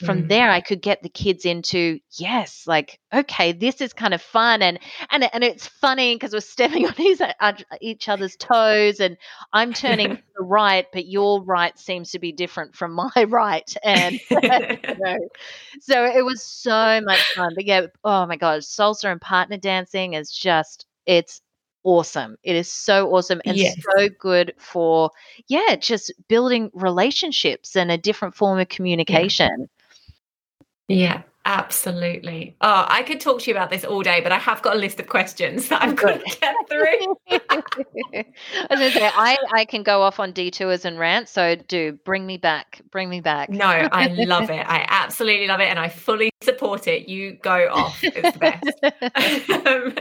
[0.04, 0.28] from mm.
[0.28, 4.62] there i could get the kids into yes like okay this is kind of fun
[4.62, 4.78] and
[5.10, 9.16] and and it's funny because we're stepping on each, uh, each other's toes and
[9.52, 13.76] i'm turning to the right but your right seems to be different from my right
[13.84, 15.18] and you know,
[15.80, 20.14] so it was so much fun but yeah oh my god salsa and partner dancing
[20.14, 21.40] is just it's
[21.82, 22.36] awesome.
[22.42, 23.76] It is so awesome and yes.
[23.96, 25.10] so good for,
[25.48, 29.68] yeah, just building relationships and a different form of communication.
[30.90, 32.56] Yeah, absolutely.
[32.60, 34.78] Oh, I could talk to you about this all day, but I have got a
[34.78, 37.16] list of questions that I've got to get through.
[37.48, 37.62] I
[38.68, 41.92] was going to say, I, I can go off on detours and rants, so do
[42.04, 42.82] bring me back.
[42.90, 43.50] Bring me back.
[43.50, 44.66] No, I love it.
[44.66, 47.08] I absolutely love it, and I fully support it.
[47.08, 48.00] You go off.
[48.02, 49.66] It's the best.
[49.66, 49.94] um,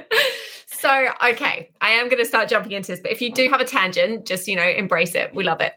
[0.66, 3.62] so, okay, I am going to start jumping into this, but if you do have
[3.62, 5.36] a tangent, just, you know, embrace it.
[5.36, 5.74] We love it.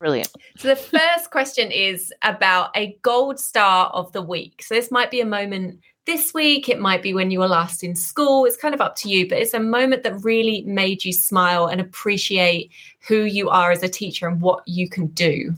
[0.00, 0.32] Brilliant.
[0.56, 4.62] So the first question is about a gold star of the week.
[4.62, 7.84] So this might be a moment this week, it might be when you were last
[7.84, 8.46] in school.
[8.46, 11.66] It's kind of up to you, but it's a moment that really made you smile
[11.66, 12.72] and appreciate
[13.06, 15.54] who you are as a teacher and what you can do.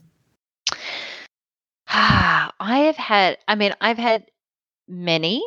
[1.89, 4.27] Ah, I have had, I mean, I've had
[4.89, 5.43] many,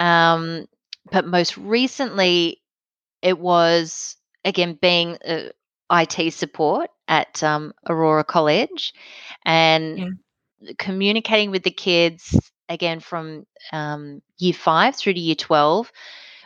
[0.00, 0.66] um,
[1.12, 2.60] but most recently
[3.22, 5.50] it was again being uh,
[5.92, 8.94] IT support at um, Aurora College
[9.44, 10.72] and yeah.
[10.78, 12.34] communicating with the kids
[12.68, 15.90] again from um, year five through to year 12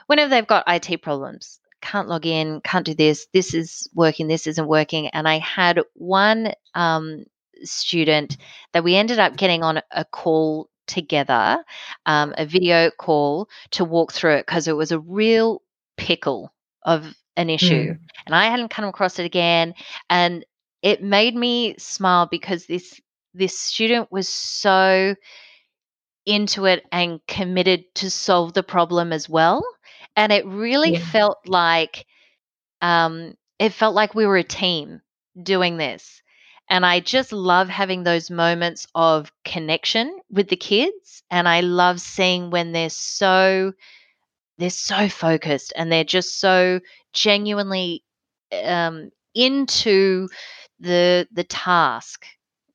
[0.07, 1.61] whenever they've got IT problems.
[1.83, 5.09] Can't log in, can't do this, this is working, this isn't working.
[5.09, 7.25] And I had one um,
[7.63, 8.39] student
[8.73, 11.63] that we ended up getting on a call together,
[12.07, 15.61] um, a video call to walk through it because it was a real
[15.99, 17.93] pickle of an issue.
[17.93, 17.99] Mm.
[18.27, 19.75] And I hadn't come across it again.
[20.09, 20.45] And
[20.85, 23.01] it made me smile because this
[23.33, 25.17] this student was so
[26.27, 29.65] into it and committed to solve the problem as well.
[30.15, 31.11] And it really yeah.
[31.11, 32.07] felt like
[32.83, 35.01] um, it felt like we were a team
[35.43, 36.23] doing this.
[36.69, 41.23] And I just love having those moments of connection with the kids.
[41.31, 43.73] And I love seeing when they're so
[44.59, 46.81] they're so focused and they're just so
[47.13, 48.05] genuinely
[48.63, 50.29] um, into
[50.81, 52.27] the the task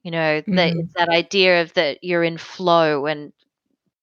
[0.03, 0.55] you know mm-hmm.
[0.55, 3.33] that that idea of that you're in flow and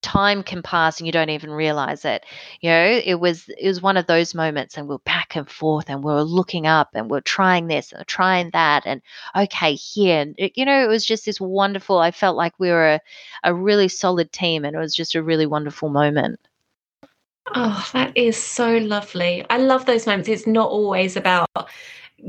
[0.06, 2.24] time can pass and you don't even realize it.
[2.60, 5.86] You know, it was it was one of those moments, and we're back and forth,
[5.88, 9.02] and we're looking up, and we're trying this and trying that, and
[9.34, 11.98] okay here, and it, you know, it was just this wonderful.
[11.98, 13.00] I felt like we were a,
[13.42, 16.38] a really solid team, and it was just a really wonderful moment.
[17.54, 19.44] Oh, that is so lovely.
[19.50, 20.28] I love those moments.
[20.28, 21.48] It's not always about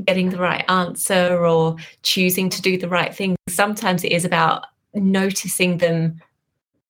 [0.04, 3.36] getting the right answer or choosing to do the right thing.
[3.48, 6.20] Sometimes it is about noticing them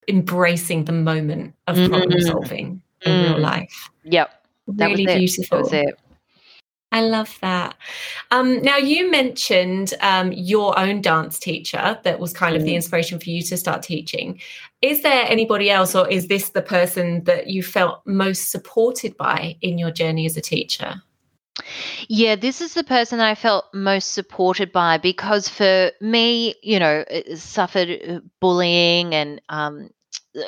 [0.09, 1.93] embracing the moment of mm-hmm.
[1.93, 3.29] problem solving in mm.
[3.29, 3.91] real life.
[4.05, 4.31] Yep.
[4.69, 5.59] That really beautiful.
[5.59, 5.99] That was it.
[6.91, 7.77] I love that.
[8.31, 12.77] Um, now, you mentioned um, your own dance teacher that was kind of the mm.
[12.77, 14.41] inspiration for you to start teaching.
[14.81, 19.57] Is there anybody else, or is this the person that you felt most supported by
[19.61, 21.03] in your journey as a teacher?
[22.09, 26.79] Yeah, this is the person that I felt most supported by because for me, you
[26.79, 29.91] know, suffered uh, bullying and um,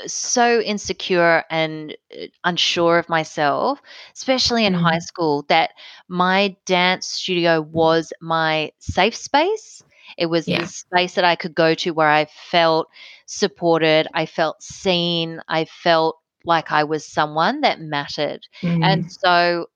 [0.06, 3.80] so insecure and uh, unsure of myself,
[4.14, 4.80] especially in mm.
[4.80, 5.70] high school, that
[6.08, 9.82] my dance studio was my safe space.
[10.18, 10.60] It was yeah.
[10.60, 12.88] the space that I could go to where I felt
[13.26, 18.46] supported, I felt seen, I felt like I was someone that mattered.
[18.62, 18.84] Mm.
[18.84, 19.66] And so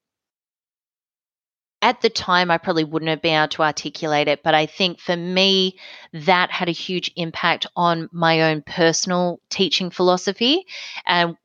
[1.85, 5.01] at the time, I probably wouldn't have been able to articulate it, but I think
[5.01, 5.79] for me,
[6.14, 10.64] that had a huge impact on my own personal teaching philosophy.
[11.05, 11.37] And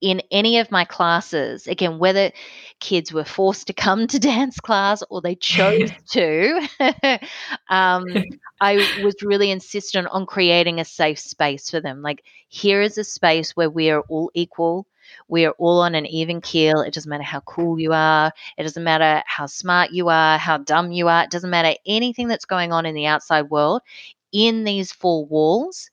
[0.00, 2.30] in any of my classes, again, whether
[2.78, 6.68] kids were forced to come to dance class or they chose to,
[7.68, 8.06] um,
[8.60, 12.02] I was really insistent on creating a safe space for them.
[12.02, 14.86] Like, here is a space where we are all equal.
[15.28, 16.80] We are all on an even keel.
[16.80, 18.32] It doesn't matter how cool you are.
[18.56, 21.24] It doesn't matter how smart you are, how dumb you are.
[21.24, 23.82] It doesn't matter anything that's going on in the outside world.
[24.32, 25.90] In these four walls,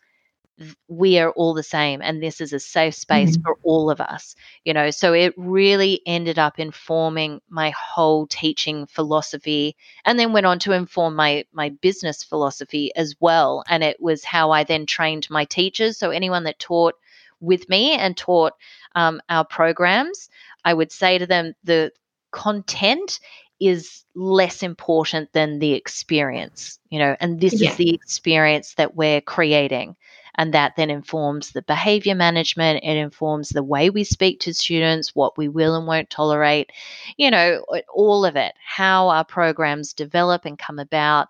[0.87, 3.43] we are all the same and this is a safe space mm-hmm.
[3.43, 8.85] for all of us you know so it really ended up informing my whole teaching
[8.85, 14.01] philosophy and then went on to inform my my business philosophy as well and it
[14.01, 16.95] was how i then trained my teachers so anyone that taught
[17.39, 18.53] with me and taught
[18.95, 20.29] um, our programs,
[20.65, 21.91] I would say to them the
[22.31, 23.19] content
[23.59, 27.69] is less important than the experience, you know, and this yeah.
[27.69, 29.95] is the experience that we're creating.
[30.35, 32.81] And that then informs the behavior management.
[32.81, 36.71] It informs the way we speak to students, what we will and won't tolerate,
[37.17, 41.27] you know, all of it, how our programs develop and come about.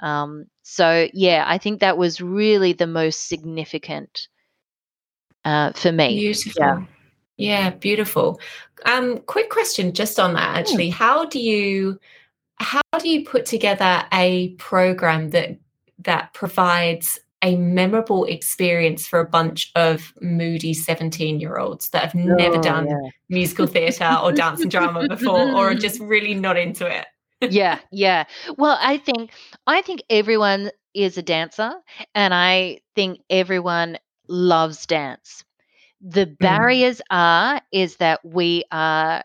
[0.00, 4.26] Um, so, yeah, I think that was really the most significant
[5.48, 6.18] uh, for me.
[6.18, 6.52] Beautiful.
[6.58, 6.84] Yeah.
[7.38, 8.40] Yeah, beautiful.
[8.84, 10.90] Um, quick question just on that actually.
[10.90, 11.98] How do you
[12.56, 15.56] how do you put together a program that
[16.00, 22.14] that provides a memorable experience for a bunch of moody 17 year olds that have
[22.16, 23.10] oh, never done yeah.
[23.28, 27.06] musical theatre or dance and drama before or are just really not into it
[27.52, 28.24] yeah yeah
[28.56, 29.30] well i think
[29.68, 31.72] i think everyone is a dancer
[32.16, 33.96] and i think everyone
[34.28, 35.44] loves dance
[36.00, 36.38] the mm.
[36.38, 39.22] barriers are is that we are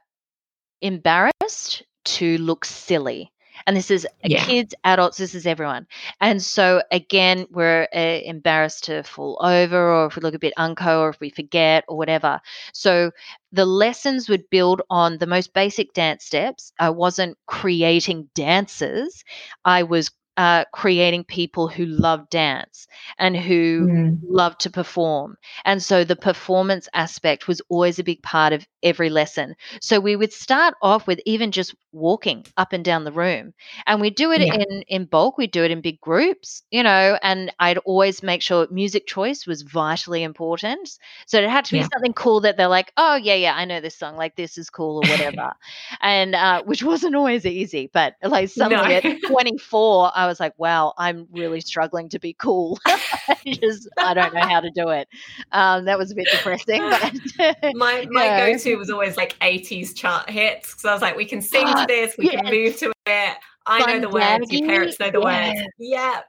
[0.81, 3.31] embarrassed to look silly.
[3.67, 4.43] And this is yeah.
[4.43, 5.85] kids, adults, this is everyone.
[6.19, 10.53] And so, again, we're uh, embarrassed to fall over, or if we look a bit
[10.57, 12.41] unco, or if we forget, or whatever.
[12.73, 13.11] So,
[13.51, 16.73] the lessons would build on the most basic dance steps.
[16.79, 19.23] I wasn't creating dances,
[19.63, 24.19] I was uh, creating people who love dance and who mm.
[24.23, 25.37] love to perform.
[25.65, 29.55] And so the performance aspect was always a big part of every lesson.
[29.81, 33.53] So we would start off with even just walking up and down the room.
[33.85, 34.55] And we do it yeah.
[34.55, 38.41] in, in bulk, we do it in big groups, you know, and I'd always make
[38.41, 40.97] sure music choice was vitally important.
[41.27, 41.87] So it had to be yeah.
[41.93, 44.69] something cool that they're like, oh, yeah, yeah, I know this song, like this is
[44.69, 45.53] cool or whatever.
[46.01, 49.09] and uh, which wasn't always easy, but like suddenly no.
[49.09, 52.79] at 24, I was like, wow, I'm really struggling to be cool.
[52.85, 55.07] I just, I don't know how to do it.
[55.51, 56.81] Um, that was a bit depressing.
[57.37, 61.17] But, my my go to was always like 80s chart hits because I was like,
[61.17, 62.35] we can sing to this, we yes.
[62.35, 63.37] can move to it.
[63.65, 65.59] I Fun know the words, your parents know the words.
[65.79, 66.21] Yeah.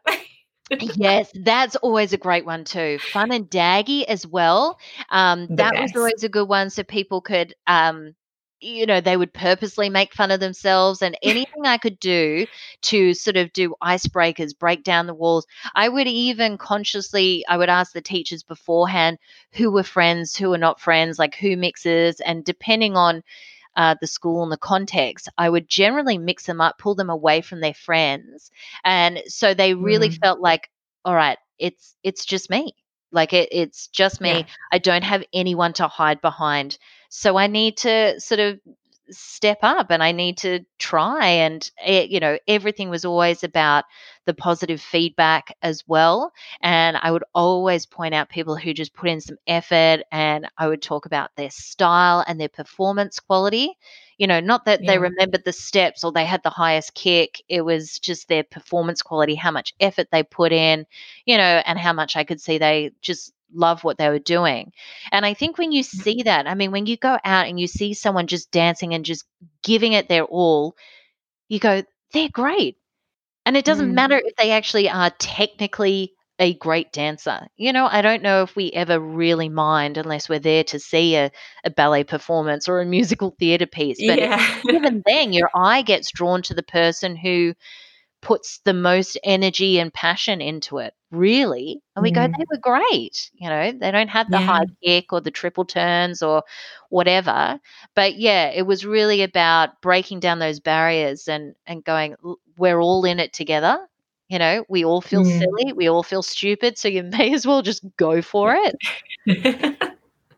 [0.71, 2.99] yes, that's always a great one too.
[3.13, 4.79] Fun and Daggy as well.
[5.11, 5.95] Um, that best.
[5.95, 8.15] was always a good one, so people could um,
[8.65, 12.47] you know, they would purposely make fun of themselves and anything I could do
[12.83, 15.47] to sort of do icebreakers, break down the walls.
[15.75, 19.19] I would even consciously, I would ask the teachers beforehand
[19.53, 22.21] who were friends, who were not friends, like who mixes.
[22.21, 23.23] And depending on
[23.77, 27.43] uh, the school and the context, I would generally mix them up, pull them away
[27.43, 28.51] from their friends.
[28.85, 30.19] And so they really mm.
[30.19, 30.71] felt like,
[31.05, 32.75] all right, it's it's just me
[33.15, 34.31] Like it, it's just me.
[34.31, 34.45] Yeah.
[34.73, 36.77] I don't have anyone to hide behind.
[37.09, 38.61] So I need to sort of
[39.11, 41.27] step up and I need to try.
[41.27, 43.85] And, it, you know, everything was always about
[44.25, 46.33] the positive feedback as well.
[46.63, 50.69] And I would always point out people who just put in some effort and I
[50.69, 53.77] would talk about their style and their performance quality.
[54.19, 54.93] You know, not that yeah.
[54.93, 57.43] they remembered the steps or they had the highest kick.
[57.49, 60.87] It was just their performance quality, how much effort they put in,
[61.25, 64.73] you know, and how much I could see they just love what they were doing.
[65.13, 65.87] And I think when you mm.
[65.87, 69.05] see that, I mean, when you go out and you see someone just dancing and
[69.05, 69.25] just
[69.63, 70.77] giving it their all,
[71.49, 72.77] you go, they're great.
[73.47, 73.95] And it doesn't mm.
[73.95, 77.47] matter if they actually are technically a great dancer.
[77.57, 81.17] You know, I don't know if we ever really mind unless we're there to see
[81.17, 81.31] a,
[81.65, 83.99] a ballet performance or a musical theater piece.
[84.05, 84.61] But yeah.
[84.69, 87.55] even then, your eye gets drawn to the person who
[88.25, 91.83] puts the most energy and passion into it, really.
[91.95, 92.15] And we mm.
[92.15, 93.31] go, they were great.
[93.35, 94.47] You know, they don't have the yeah.
[94.47, 96.43] high kick or the triple turns or
[96.89, 97.61] whatever.
[97.95, 102.17] But yeah, it was really about breaking down those barriers and and going,
[102.57, 103.79] we're all in it together.
[104.35, 105.39] You know, we all feel mm.
[105.39, 109.79] silly, we all feel stupid, so you may as well just go for it.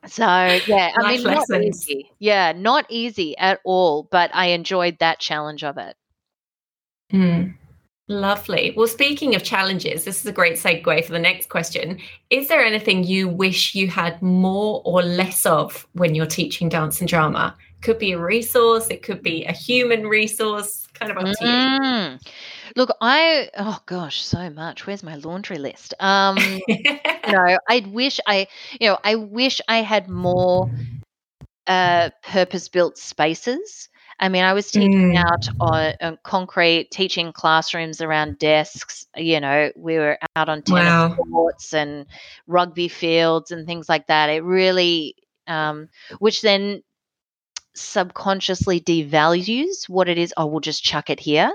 [0.09, 1.49] So yeah, I mean, lessons.
[1.49, 2.13] not easy.
[2.21, 5.97] Yeah, not easy at all, but I enjoyed that challenge of it.
[7.13, 7.57] Mm.
[8.07, 8.73] Lovely.
[8.77, 11.99] Well, speaking of challenges, this is a great segue for the next question.
[12.31, 17.01] Is there anything you wish you had more or less of when you're teaching dance
[17.01, 17.57] and drama?
[17.87, 22.13] Could be a resource, it could be a human resource, kind of up to mm.
[22.15, 22.19] you.
[22.75, 24.89] Look, I oh gosh, so much.
[24.89, 25.95] Where's my laundry list?
[26.01, 26.37] Um
[26.69, 28.49] no, I wish I
[28.81, 30.69] you know, I wish I had more
[31.69, 35.17] uh purpose built spaces I mean, I was teaching mm.
[35.17, 39.07] out on, on, concrete, teaching classrooms around desks.
[39.15, 41.17] You know, we were out on tennis wow.
[41.31, 42.07] courts and
[42.47, 44.31] rugby fields and things like that.
[44.31, 45.17] It really,
[45.47, 46.83] um, which then
[47.77, 50.33] subconsciously devalues what it is.
[50.37, 51.53] Oh, we'll just chuck it here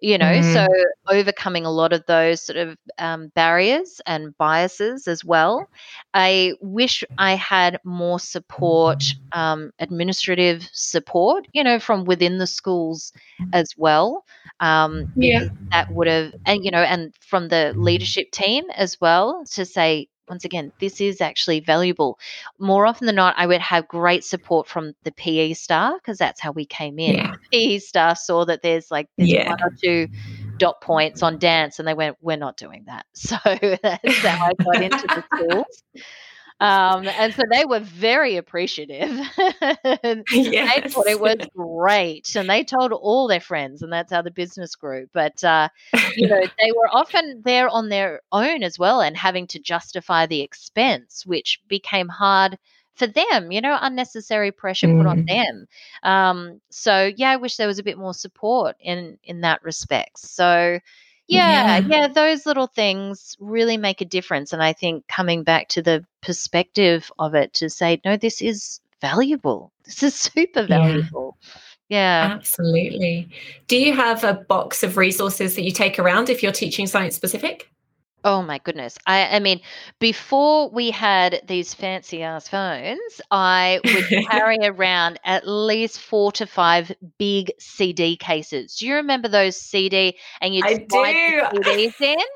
[0.00, 0.52] you know mm.
[0.52, 0.66] so
[1.08, 5.68] overcoming a lot of those sort of um, barriers and biases as well
[6.14, 13.12] i wish i had more support um, administrative support you know from within the schools
[13.52, 14.24] as well
[14.60, 19.44] um, yeah that would have and you know and from the leadership team as well
[19.50, 22.18] to say once again, this is actually valuable.
[22.58, 26.40] More often than not, I would have great support from the PE staff because that's
[26.40, 27.16] how we came in.
[27.16, 27.34] Yeah.
[27.52, 29.50] PE staff saw that there's like there's yeah.
[29.50, 30.08] one or two
[30.58, 33.36] dot points on dance, and they went, "We're not doing that." So
[33.82, 35.82] that's how I got into the schools.
[36.60, 39.10] Um, and so they were very appreciative.
[39.10, 40.24] yes.
[40.32, 42.34] They thought it was great.
[42.34, 45.08] And they told all their friends, and that's how the business grew.
[45.12, 45.68] But, uh,
[46.16, 50.26] you know, they were often there on their own as well and having to justify
[50.26, 52.58] the expense, which became hard
[52.98, 55.28] for them, you know, unnecessary pressure put on mm.
[55.28, 55.66] them.
[56.02, 60.18] Um, so yeah, I wish there was a bit more support in in that respect.
[60.18, 60.80] So
[61.28, 64.52] yeah, yeah, yeah, those little things really make a difference.
[64.52, 68.80] And I think coming back to the perspective of it to say, no, this is
[69.00, 69.72] valuable.
[69.88, 71.38] This is super valuable.
[71.88, 72.28] Yeah.
[72.28, 72.34] yeah.
[72.34, 73.26] Absolutely.
[73.66, 77.16] Do you have a box of resources that you take around if you're teaching science
[77.16, 77.70] specific?
[78.28, 78.98] Oh my goodness.
[79.06, 79.62] I, I mean,
[80.00, 86.46] before we had these fancy ass phones, I would carry around at least four to
[86.46, 88.76] five big CD cases.
[88.76, 92.18] Do you remember those CD and you'd slide the CDs in?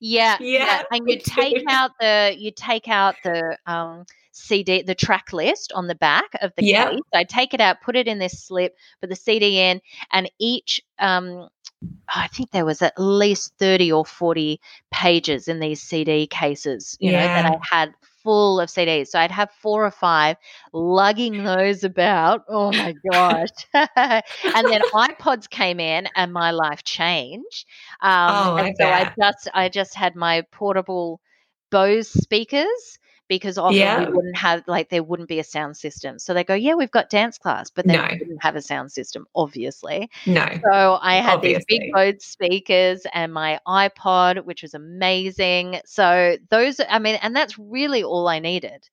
[0.00, 0.82] Yeah, yeah, yeah.
[0.92, 4.04] And you take out the you take out the um
[4.38, 6.90] CD, the track list on the back of the yep.
[6.90, 7.00] case.
[7.14, 9.80] I take it out, put it in this slip, put the CD in,
[10.12, 11.48] and each um,
[12.12, 14.60] I think there was at least 30 or 40
[14.90, 17.20] pages in these CD cases, you yeah.
[17.20, 19.08] know, that I had full of CDs.
[19.08, 20.36] So I'd have four or five
[20.72, 22.44] lugging those about.
[22.48, 23.48] Oh my gosh.
[23.74, 27.66] and then iPods came in and my life changed.
[28.02, 29.12] Um, oh, and I so bet.
[29.18, 31.20] I just I just had my portable
[31.70, 32.98] Bose speakers
[33.28, 34.06] because often yeah.
[34.06, 36.18] we wouldn't have like there wouldn't be a sound system.
[36.18, 38.08] So they go, yeah, we've got dance class, but they no.
[38.08, 40.10] didn't have a sound system, obviously.
[40.26, 40.46] No.
[40.64, 41.64] So I had obviously.
[41.68, 45.80] these big Bose speakers and my iPod, which was amazing.
[45.84, 48.88] So those, I mean, and that's really all I needed.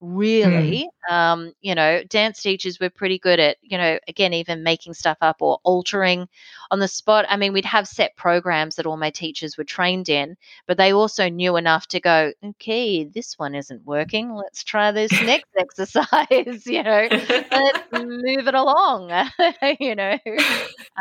[0.00, 0.16] Mm.
[0.16, 1.12] really mm.
[1.12, 5.18] um, you know dance teachers were pretty good at you know again even making stuff
[5.20, 6.28] up or altering
[6.70, 10.08] on the spot i mean we'd have set programs that all my teachers were trained
[10.08, 10.36] in
[10.68, 15.10] but they also knew enough to go okay this one isn't working let's try this
[15.22, 16.06] next exercise
[16.66, 19.10] you know let's move it along
[19.80, 20.16] you know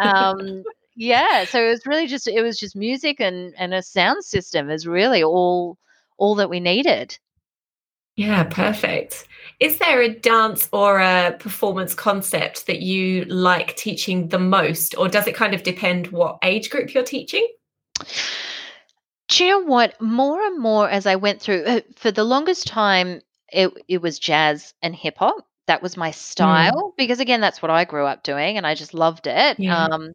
[0.02, 0.64] um,
[0.96, 4.72] yeah so it was really just it was just music and and a sound system
[4.72, 5.78] is really all
[6.18, 7.18] all that we needed.
[8.18, 9.28] Yeah, perfect.
[9.60, 15.08] Is there a dance or a performance concept that you like teaching the most, or
[15.08, 17.48] does it kind of depend what age group you're teaching?
[19.30, 20.02] Do you know what?
[20.02, 23.22] More and more as I went through, uh, for the longest time,
[23.54, 25.46] it, it was jazz and hip hop.
[25.68, 26.16] That was my mm.
[26.16, 26.98] style mm.
[26.98, 29.60] because, again, that's what I grew up doing and I just loved it.
[29.60, 29.86] Yeah.
[29.86, 30.14] Um,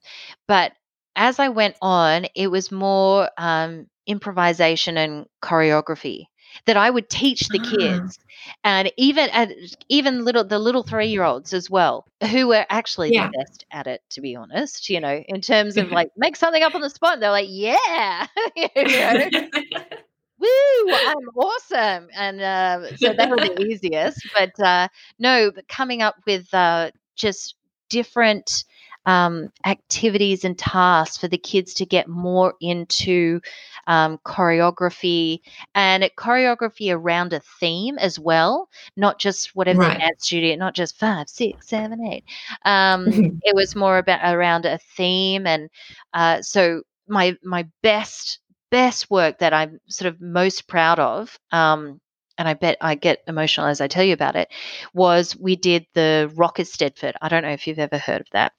[0.49, 0.73] but
[1.15, 6.25] as I went on, it was more um, improvisation and choreography
[6.67, 7.71] that I would teach the ah.
[7.71, 8.19] kids,
[8.65, 9.51] and even at,
[9.89, 13.29] even little the little three year olds as well, who were actually yeah.
[13.29, 14.89] the best at it, to be honest.
[14.89, 18.27] You know, in terms of like make something up on the spot, they're like, yeah,
[20.43, 20.93] Woo!
[20.93, 24.29] I'm awesome, and uh, so that was the easiest.
[24.35, 24.89] But uh,
[25.21, 27.55] no, but coming up with uh, just
[27.89, 28.65] different
[29.07, 33.41] um, activities and tasks for the kids to get more into
[33.87, 35.41] um, choreography
[35.75, 39.99] and choreography around a theme as well, not just whatever right.
[39.99, 42.25] dance studio, not just five, six, seven, eight.
[42.65, 43.07] Um,
[43.43, 45.69] it was more about around a theme, and
[46.15, 48.39] uh, so my my best
[48.71, 51.39] best work that I'm sort of most proud of.
[51.51, 52.01] Um,
[52.39, 54.49] and I bet I get emotional as I tell you about it,
[54.95, 57.13] was we did the Rock Eisteddfod.
[57.21, 58.53] I don't know if you've ever heard of that.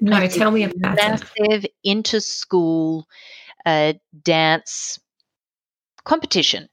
[0.00, 3.06] No, tell me about massive inter-school
[3.66, 4.98] uh, dance
[6.04, 6.68] competition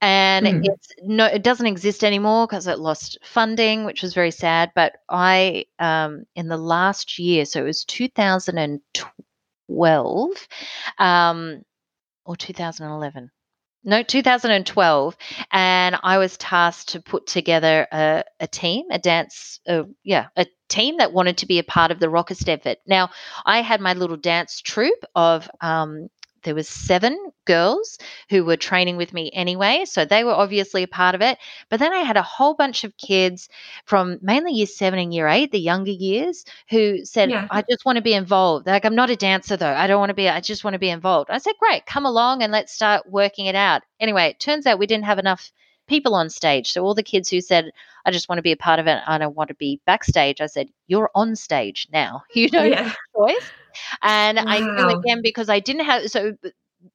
[0.00, 0.64] and mm.
[0.64, 4.94] it's no it doesn't exist anymore because it lost funding which was very sad but
[5.08, 10.30] i um, in the last year so it was 2012
[10.98, 11.62] um,
[12.24, 13.30] or 2011
[13.86, 15.16] no 2012
[15.52, 20.46] and i was tasked to put together a, a team a dance uh, yeah a
[20.68, 23.08] team that wanted to be a part of the Rock Eisteddfod now
[23.46, 26.08] i had my little dance troupe of um,
[26.46, 27.98] there was seven girls
[28.30, 31.36] who were training with me anyway so they were obviously a part of it
[31.68, 33.48] but then i had a whole bunch of kids
[33.84, 37.48] from mainly year seven and year eight the younger years who said yeah.
[37.50, 38.66] i just want to be involved.
[38.66, 39.66] Like i'm not a dancer though.
[39.66, 41.30] I don't want to be i just want to be involved.
[41.30, 43.82] I said great come along and let's start working it out.
[44.00, 45.50] Anyway it turns out we didn't have enough
[45.88, 47.70] people on stage so all the kids who said
[48.04, 50.40] i just want to be a part of it i don't want to be backstage
[50.40, 52.22] i said you're on stage now.
[52.34, 52.82] You oh, don't yeah.
[52.82, 53.50] have a choice
[54.02, 54.44] and wow.
[54.46, 56.36] I knew again because I didn't have so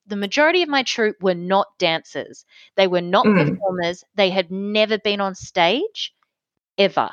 [0.08, 2.46] the majority of my troupe were not dancers.
[2.76, 3.50] They were not mm.
[3.50, 4.04] performers.
[4.16, 6.14] They had never been on stage
[6.78, 7.10] ever.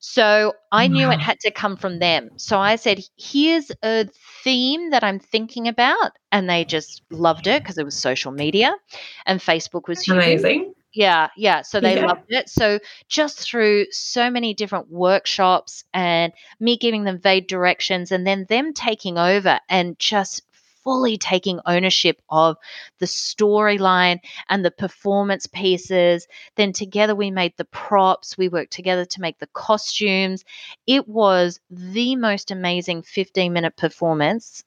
[0.00, 2.28] So I knew it had to come from them.
[2.36, 4.06] So I said, here's a
[4.42, 6.12] theme that I'm thinking about.
[6.30, 8.76] And they just loved it because it was social media
[9.24, 10.18] and Facebook was huge.
[10.18, 10.74] Amazing.
[10.94, 11.62] Yeah, yeah.
[11.62, 12.06] So they yeah.
[12.06, 12.48] loved it.
[12.48, 12.78] So
[13.08, 18.72] just through so many different workshops and me giving them vague directions and then them
[18.72, 20.42] taking over and just
[20.84, 22.56] fully taking ownership of
[23.00, 26.28] the storyline and the performance pieces.
[26.56, 30.44] Then together we made the props, we worked together to make the costumes.
[30.86, 34.62] It was the most amazing 15 minute performance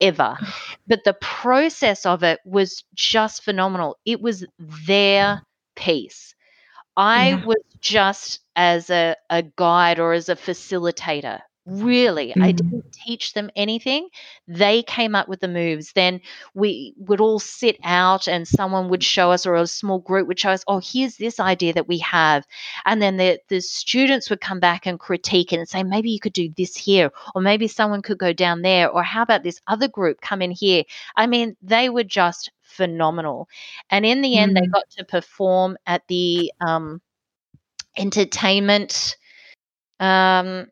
[0.00, 0.36] ever.
[0.86, 3.96] But the process of it was just phenomenal.
[4.04, 5.42] It was their
[5.74, 6.34] piece.
[6.96, 7.44] I yeah.
[7.44, 11.40] was just as a, a guide or as a facilitator.
[11.66, 12.42] Really, mm.
[12.42, 14.10] I didn't teach them anything.
[14.46, 15.92] They came up with the moves.
[15.94, 16.20] Then
[16.52, 20.38] we would all sit out and someone would show us, or a small group would
[20.38, 22.46] show us, oh, here's this idea that we have.
[22.84, 26.20] And then the, the students would come back and critique it and say, maybe you
[26.20, 29.62] could do this here, or maybe someone could go down there, or how about this
[29.66, 30.84] other group come in here?
[31.16, 33.48] I mean, they were just phenomenal.
[33.88, 34.60] And in the end, mm.
[34.60, 37.00] they got to perform at the um,
[37.96, 39.16] entertainment.
[39.98, 40.66] Um,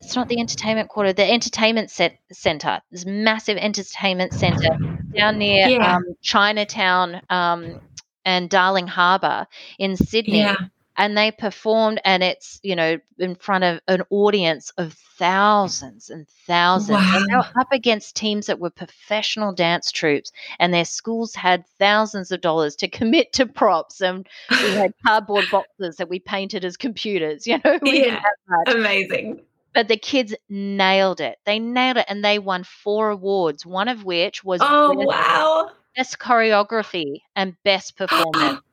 [0.00, 2.80] it's not the entertainment quarter, the entertainment set, center.
[2.90, 4.76] This massive entertainment center
[5.14, 5.96] down near yeah.
[5.96, 7.80] um, Chinatown um,
[8.24, 9.46] and Darling Harbour
[9.78, 10.40] in Sydney.
[10.40, 10.56] Yeah
[11.00, 16.28] and they performed and it's you know in front of an audience of thousands and
[16.46, 17.16] thousands wow.
[17.16, 21.64] and they were up against teams that were professional dance troops, and their schools had
[21.78, 26.64] thousands of dollars to commit to props and we had cardboard boxes that we painted
[26.64, 28.22] as computers you know we yeah.
[28.68, 29.40] amazing
[29.74, 34.04] but the kids nailed it they nailed it and they won four awards one of
[34.04, 38.60] which was oh best, wow best choreography and best performance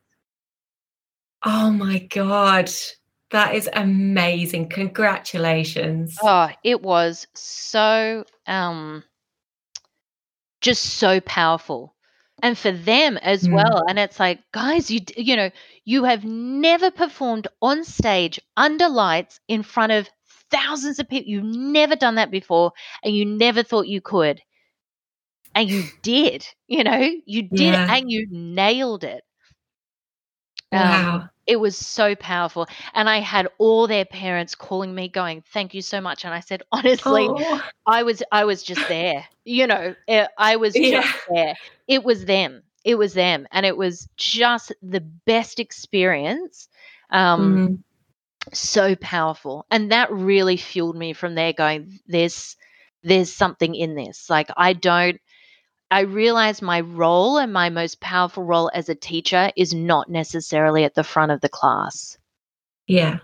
[1.43, 2.69] Oh my God.
[3.31, 4.69] That is amazing.
[4.69, 6.17] Congratulations.
[6.21, 9.03] Oh, it was so um
[10.61, 11.93] just so powerful.
[12.43, 13.53] And for them as mm.
[13.53, 13.83] well.
[13.87, 15.51] And it's like, guys, you you know,
[15.85, 20.09] you have never performed on stage under lights in front of
[20.51, 21.29] thousands of people.
[21.29, 22.71] You've never done that before
[23.03, 24.41] and you never thought you could.
[25.55, 27.95] and you did, you know, you did yeah.
[27.95, 29.23] and you nailed it.
[30.71, 31.15] Um, wow.
[31.15, 32.67] Um, it was so powerful.
[32.93, 36.41] And I had all their parents calling me going, "Thank you so much." And I
[36.41, 37.63] said, honestly, oh.
[37.85, 39.25] I was I was just there.
[39.45, 41.13] You know, eh, I was just yeah.
[41.29, 41.55] there.
[41.87, 42.63] It was them.
[42.83, 46.67] It was them, and it was just the best experience.
[47.09, 47.83] Um, mm
[48.53, 52.55] so powerful and that really fueled me from there going there's
[53.03, 55.19] there's something in this like i don't
[55.89, 60.83] I realize my role and my most powerful role as a teacher is not necessarily
[60.83, 62.17] at the front of the class.
[62.87, 63.19] Yeah.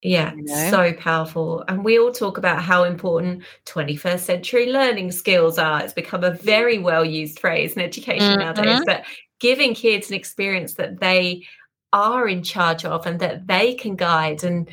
[0.00, 0.70] Yeah, you know?
[0.70, 1.64] so powerful.
[1.68, 5.80] And we all talk about how important 21st century learning skills are.
[5.80, 8.40] It's become a very well used phrase in education mm-hmm.
[8.40, 9.04] nowadays, but
[9.38, 11.46] giving kids an experience that they
[11.92, 14.44] are in charge of and that they can guide.
[14.44, 14.68] And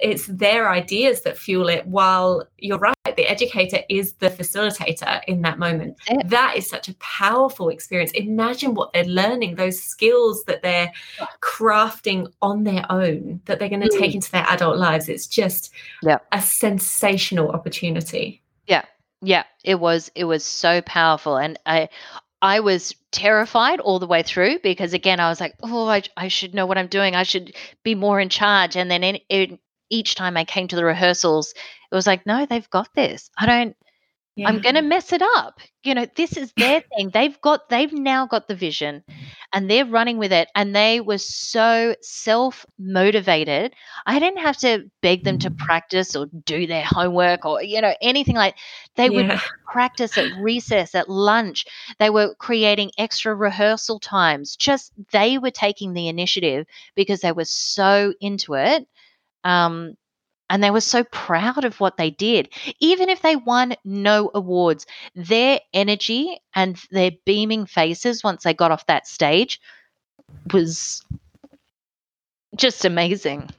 [0.00, 1.86] it's their ideas that fuel it.
[1.86, 5.96] While you're right the educator is the facilitator in that moment.
[6.26, 8.12] That is such a powerful experience.
[8.12, 10.92] Imagine what they're learning those skills that they're
[11.40, 13.98] crafting on their own that they're going to mm.
[13.98, 15.08] take into their adult lives.
[15.08, 15.72] It's just
[16.02, 16.18] yeah.
[16.32, 18.42] a sensational opportunity.
[18.66, 18.84] Yeah.
[19.20, 19.44] Yeah.
[19.62, 21.36] It was it was so powerful.
[21.36, 21.88] And i
[22.44, 26.28] I was terrified all the way through because again I was like, oh, I, I
[26.28, 27.16] should know what I'm doing.
[27.16, 28.76] I should be more in charge.
[28.76, 32.44] And then in, in, each time I came to the rehearsals, it was like, no,
[32.44, 33.30] they've got this.
[33.38, 33.76] I don't,
[34.36, 34.48] yeah.
[34.48, 35.60] I'm going to mess it up.
[35.84, 37.10] You know, this is their thing.
[37.10, 39.04] They've got, they've now got the vision
[39.52, 40.48] and they're running with it.
[40.54, 43.74] And they were so self motivated.
[44.06, 47.94] I didn't have to beg them to practice or do their homework or, you know,
[48.00, 48.56] anything like
[48.96, 49.10] they yeah.
[49.10, 49.40] would
[49.72, 51.66] practice at recess, at lunch.
[51.98, 54.56] They were creating extra rehearsal times.
[54.56, 56.66] Just they were taking the initiative
[56.96, 58.88] because they were so into it
[59.44, 59.96] um,
[60.54, 62.48] and they were so proud of what they did.
[62.78, 64.86] Even if they won no awards,
[65.16, 69.60] their energy and their beaming faces once they got off that stage
[70.52, 71.04] was
[72.54, 73.50] just amazing.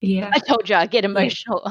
[0.00, 0.30] Yeah.
[0.32, 1.60] I told you I get emotional.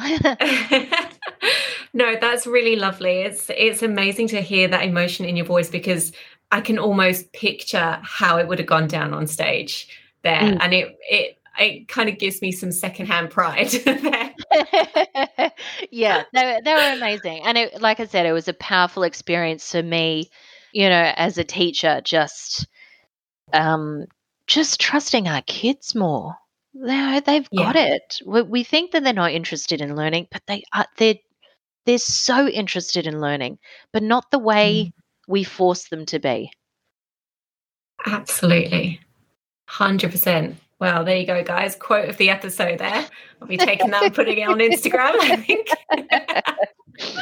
[1.95, 3.21] no, that's really lovely.
[3.21, 6.11] It's it's amazing to hear that emotion in your voice because
[6.51, 9.87] I can almost picture how it would have gone down on stage
[10.21, 10.41] there.
[10.41, 10.57] Mm.
[10.61, 13.73] And it it it kind of gives me some secondhand pride
[15.91, 17.41] yeah, they were, they were amazing.
[17.43, 20.29] And it, like I said, it was a powerful experience for me,
[20.71, 22.67] you know, as a teacher, just
[23.51, 24.05] um,
[24.47, 26.35] just trusting our kids more.
[26.73, 27.63] They, they've yeah.
[27.63, 28.19] got it.
[28.25, 30.85] We, we think that they're not interested in learning, but they are.
[30.97, 31.15] They're
[31.85, 33.59] they're so interested in learning,
[33.91, 34.93] but not the way mm.
[35.27, 36.51] we force them to be.
[38.05, 38.99] Absolutely,
[39.67, 40.57] hundred percent.
[40.83, 41.77] Well, there you go, guys.
[41.77, 43.07] Quote of the episode there.
[43.41, 45.69] I'll be taking that and putting it on Instagram, I think.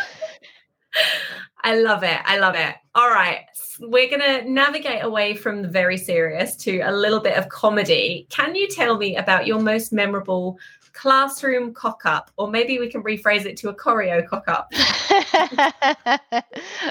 [1.64, 2.20] I love it.
[2.26, 2.74] I love it.
[2.96, 3.42] All right.
[3.80, 8.26] We're going to navigate away from the very serious to a little bit of comedy.
[8.32, 10.58] Can you tell me about your most memorable
[11.02, 14.72] classroom cock up, or maybe we can rephrase it to a choreo cock up.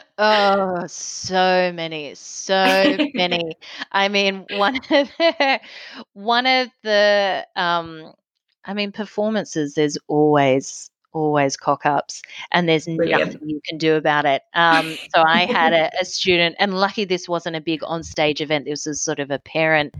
[0.19, 3.57] oh, so many, so many.
[3.93, 5.61] I mean, one of the,
[6.15, 8.13] one of the, um,
[8.65, 9.75] I mean, performances.
[9.75, 13.33] There's always always cock ups and there's Brilliant.
[13.33, 14.43] nothing you can do about it.
[14.55, 18.41] Um, so I had a, a, student, and lucky this wasn't a big on stage
[18.41, 18.65] event.
[18.65, 19.95] This was sort of a parent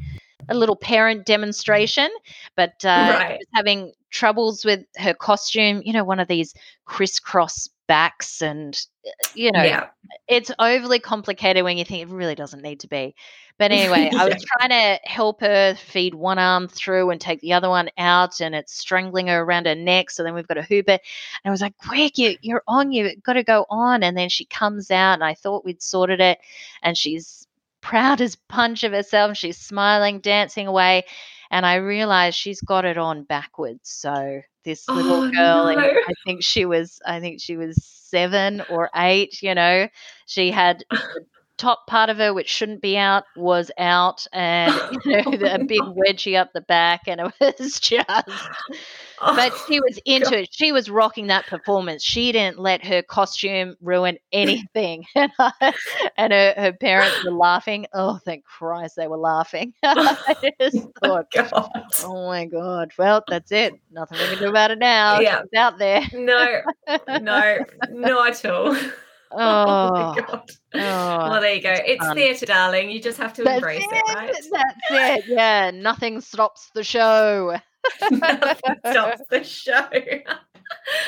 [0.49, 2.11] a little parent demonstration,
[2.57, 3.39] but uh, right.
[3.39, 5.83] was having troubles with her costume.
[5.85, 9.89] You know, one of these crisscross backs, and uh, you know, yeah.
[10.29, 13.15] it's overly complicated when you think it really doesn't need to be.
[13.59, 14.11] But anyway.
[14.17, 17.91] I was trying to help her feed one arm through and take the other one
[17.99, 20.11] out, and it's strangling her around her neck.
[20.11, 20.93] So then we've got a hooper.
[20.93, 21.01] And
[21.45, 24.03] I was like, quick, you, you're on, you've got to go on.
[24.03, 26.39] And then she comes out, and I thought we'd sorted it.
[26.83, 27.47] And she's
[27.81, 29.37] proud as punch of herself.
[29.37, 31.05] She's smiling, dancing away.
[31.51, 33.81] And I realized she's got it on backwards.
[33.85, 35.81] So this little oh, girl, no.
[35.81, 39.89] I think she was, I think she was seven or eight, you know,
[40.27, 40.85] she had
[41.61, 45.81] top part of her, which shouldn't be out, was out, and you know, a big
[45.81, 50.35] wedgie up the back, and it was just oh but she was into God.
[50.35, 50.49] it.
[50.51, 52.03] She was rocking that performance.
[52.03, 55.05] She didn't let her costume ruin anything.
[55.15, 55.75] and, I,
[56.17, 57.87] and her, her, parents were laughing.
[57.93, 59.75] Oh, thank Christ they were laughing.
[59.83, 60.17] I
[60.61, 61.69] just oh thought, oh,
[62.05, 62.93] oh my God.
[62.99, 63.75] Well, that's it.
[63.93, 65.21] Nothing we can do about it now.
[65.21, 65.43] Yeah.
[65.43, 66.03] It's out there.
[66.15, 66.63] no,
[67.21, 67.59] no,
[67.91, 68.77] not at all.
[69.33, 70.51] Oh, oh, my god!
[70.75, 71.75] Oh, well, there you go.
[71.75, 72.17] It's fun.
[72.17, 72.91] theatre, darling.
[72.91, 73.91] You just have to That's embrace it.
[73.93, 74.35] it, right?
[74.51, 75.25] That's it.
[75.29, 77.57] Yeah, nothing stops the show.
[78.11, 79.89] Nothing stops the show.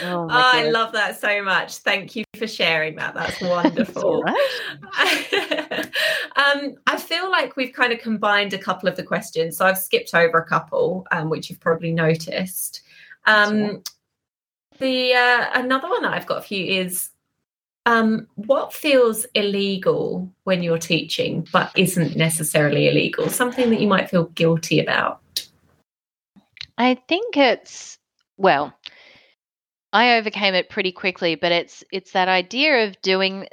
[0.03, 1.77] Oh, oh I love that so much.
[1.79, 3.14] Thank you for sharing that.
[3.14, 4.25] That's wonderful.
[4.97, 5.89] That's
[6.37, 9.57] um, I feel like we've kind of combined a couple of the questions.
[9.57, 12.83] So I've skipped over a couple, um, which you've probably noticed.
[13.27, 13.83] Um,
[14.79, 17.11] the uh, another one that I've got for you is
[17.87, 23.28] um, what feels illegal when you're teaching but isn't necessarily illegal?
[23.28, 25.20] Something that you might feel guilty about?
[26.78, 27.99] I think it's
[28.37, 28.72] well,
[29.93, 33.47] I overcame it pretty quickly, but it's it's that idea of doing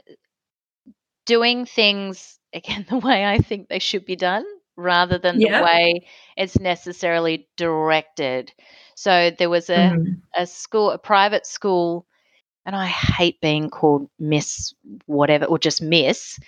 [1.25, 5.59] doing things again the way I think they should be done rather than yeah.
[5.59, 6.07] the way
[6.37, 8.51] it's necessarily directed.
[8.95, 10.13] So there was a, mm-hmm.
[10.35, 12.05] a school, a private school
[12.69, 14.75] and I hate being called Miss
[15.07, 16.39] whatever or just Miss.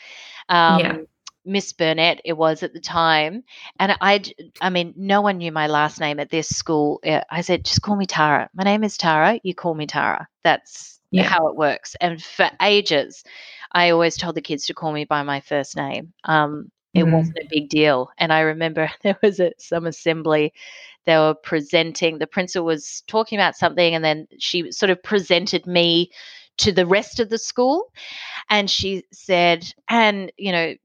[0.49, 0.97] Um, yeah.
[1.45, 3.43] Miss Burnett, it was at the time,
[3.79, 4.21] and I,
[4.61, 7.01] I mean, no one knew my last name at this school.
[7.03, 8.51] I said, just call me Tara.
[8.53, 9.39] My name is Tara.
[9.41, 10.27] You call me Tara.
[10.43, 11.23] That's yeah.
[11.23, 11.95] how it works.
[11.99, 13.23] And for ages,
[13.71, 16.13] I always told the kids to call me by my first name.
[16.25, 17.13] Um, it mm.
[17.13, 18.11] wasn't a big deal.
[18.19, 20.53] And I remember there was a, some assembly
[21.05, 25.65] they were presenting the principal was talking about something and then she sort of presented
[25.65, 26.11] me
[26.57, 27.91] to the rest of the school.
[28.49, 30.75] And she said and you know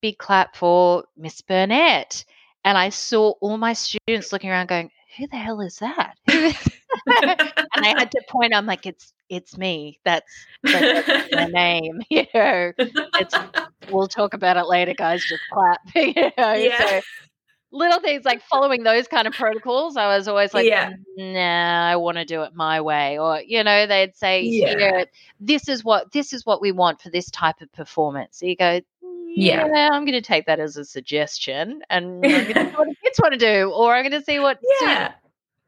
[0.00, 2.24] big clap for miss burnett.
[2.64, 6.16] And i saw all my students looking around going who the hell is that?
[7.74, 9.98] And i had to point i'm like it's it's me.
[10.04, 10.30] That's,
[10.62, 12.72] that's my name you know?
[12.78, 13.34] It's
[13.90, 16.52] we'll talk about it later guys just clap you know?
[16.52, 16.86] Yeah.
[16.86, 17.00] so
[17.72, 20.92] little things like following those kind of protocols, I was always like, yeah.
[21.16, 23.18] nah, I want to do it my way.
[23.18, 25.04] Or, you know, they'd say, yeah.
[25.40, 28.38] this is what this is what we want for this type of performance.
[28.38, 28.80] So you go,
[29.34, 32.88] yeah, yeah I'm going to take that as a suggestion and I'm going to what
[32.88, 35.08] the kids want to do, or I'm going to see what yeah.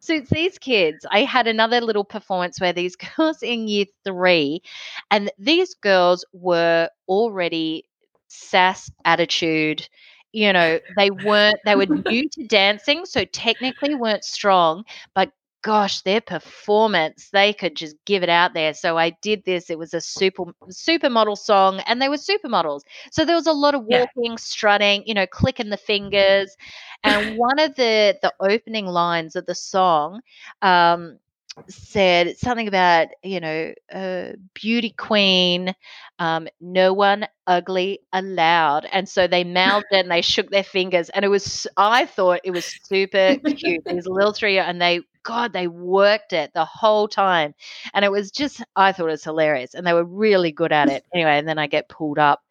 [0.01, 1.07] suits, suits these kids.
[1.11, 4.63] I had another little performance where these girls in year three,
[5.11, 7.85] and these girls were already
[8.29, 9.89] sass attitude
[10.35, 15.31] you know they weren't they were new to dancing so technically weren't strong but
[15.63, 19.79] gosh their performance they could just give it out there so i did this it
[19.79, 23.85] was a super supermodel song and they were supermodels so there was a lot of
[23.85, 24.37] walking yeah.
[24.37, 26.55] strutting you know clicking the fingers
[27.05, 30.21] and one of the the opening lines of the song
[30.61, 31.19] um
[31.69, 35.75] said something about you know uh, beauty queen
[36.19, 41.25] um, no one ugly allowed and so they mouthed and they shook their fingers and
[41.25, 45.69] it was i thought it was super cute these little three and they god they
[45.69, 47.55] worked it the whole time
[47.95, 50.89] and it was just i thought it was hilarious and they were really good at
[50.89, 52.43] it anyway and then i get pulled up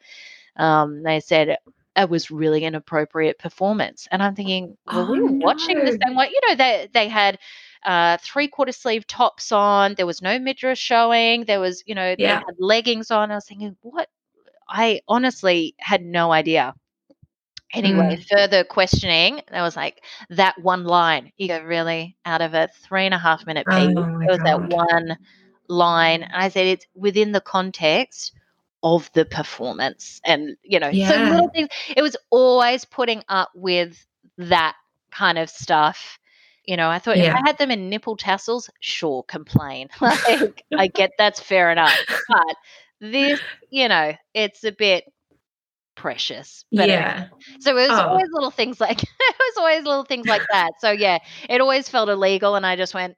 [0.56, 1.58] um, they said
[1.96, 5.46] it was really an appropriate performance and i'm thinking well, oh, we were no.
[5.46, 7.38] watching the same way you know they they had
[7.86, 9.96] uh, three quarter sleeve tops on.
[9.96, 11.46] There was no midriff showing.
[11.46, 12.40] There was, you know, yeah.
[12.40, 13.32] they had leggings on.
[13.32, 14.10] I was thinking, what?
[14.68, 16.74] I honestly had no idea.
[17.74, 18.28] Anyway, mm.
[18.30, 21.32] further questioning, there was like that one line.
[21.38, 22.16] You go, really?
[22.24, 24.46] Out of a three and a half minute piece, oh there was God.
[24.46, 25.18] that one
[25.68, 26.22] line.
[26.22, 28.34] and I said, it's within the context
[28.84, 30.22] of the performance.
[30.24, 31.10] And, you know, yeah.
[31.10, 31.70] so little things.
[31.96, 34.06] It was always putting up with
[34.38, 34.76] that
[35.10, 36.20] kind of stuff
[36.66, 37.26] you know, I thought yeah.
[37.26, 39.90] if I had them in nipple tassels, sure, complain.
[40.02, 41.98] like, I get that's fair enough.
[42.28, 42.56] But
[43.02, 45.06] this, you know, it's a bit
[45.96, 46.66] precious.
[46.72, 47.28] But yeah.
[47.60, 48.08] so it was oh.
[48.08, 50.72] always little things like it was always little things like that.
[50.80, 53.16] So yeah, it always felt illegal, and I just went,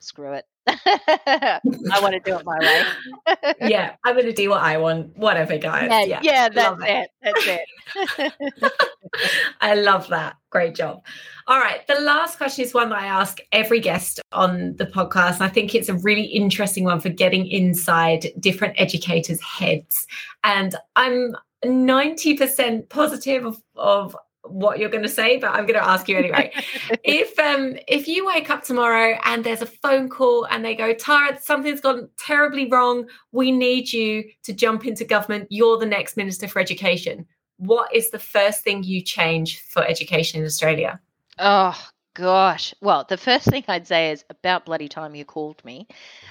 [0.00, 0.44] screw it.
[0.66, 1.60] I
[2.00, 3.66] want to do it my way.
[3.68, 5.88] yeah, I'm going to do what I want, whatever, guys.
[5.90, 7.10] Yeah, yeah, yeah that's it.
[7.22, 8.72] That's it.
[9.60, 10.36] I love that.
[10.50, 11.02] Great job.
[11.46, 11.86] All right.
[11.86, 15.40] The last question is one that I ask every guest on the podcast.
[15.40, 20.06] I think it's a really interesting one for getting inside different educators' heads.
[20.44, 24.16] And I'm 90% positive of, of
[24.50, 26.52] what you're going to say, but I'm going to ask you anyway.
[27.04, 30.92] if um if you wake up tomorrow and there's a phone call and they go,
[30.92, 33.08] Tara, something's gone terribly wrong.
[33.32, 35.48] We need you to jump into government.
[35.50, 37.26] You're the next Minister for Education.
[37.56, 41.00] What is the first thing you change for education in Australia?
[41.38, 41.78] Oh
[42.14, 42.74] gosh.
[42.80, 45.86] Well, the first thing I'd say is about bloody time you called me.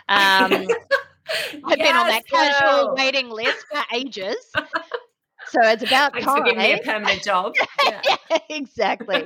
[0.07, 0.67] Um,
[1.65, 4.36] I've yes, been on that casual waiting list for ages.
[5.50, 6.38] So it's about Thanks time.
[6.38, 7.54] for giving me a permanent job.
[7.86, 8.02] Yeah.
[8.30, 9.26] yeah exactly.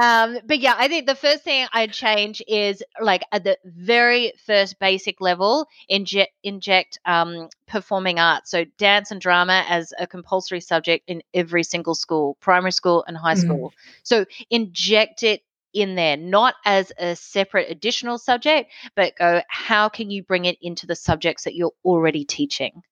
[0.00, 4.32] um, but yeah, I think the first thing I'd change is like at the very
[4.46, 10.60] first basic level, inject inject um, performing arts, so dance and drama as a compulsory
[10.60, 13.40] subject in every single school, primary school and high mm.
[13.40, 13.70] school.
[13.70, 13.74] Mm.
[14.02, 15.42] So inject it
[15.74, 20.56] in there, not as a separate additional subject, but go, how can you bring it
[20.62, 22.82] into the subjects that you're already teaching?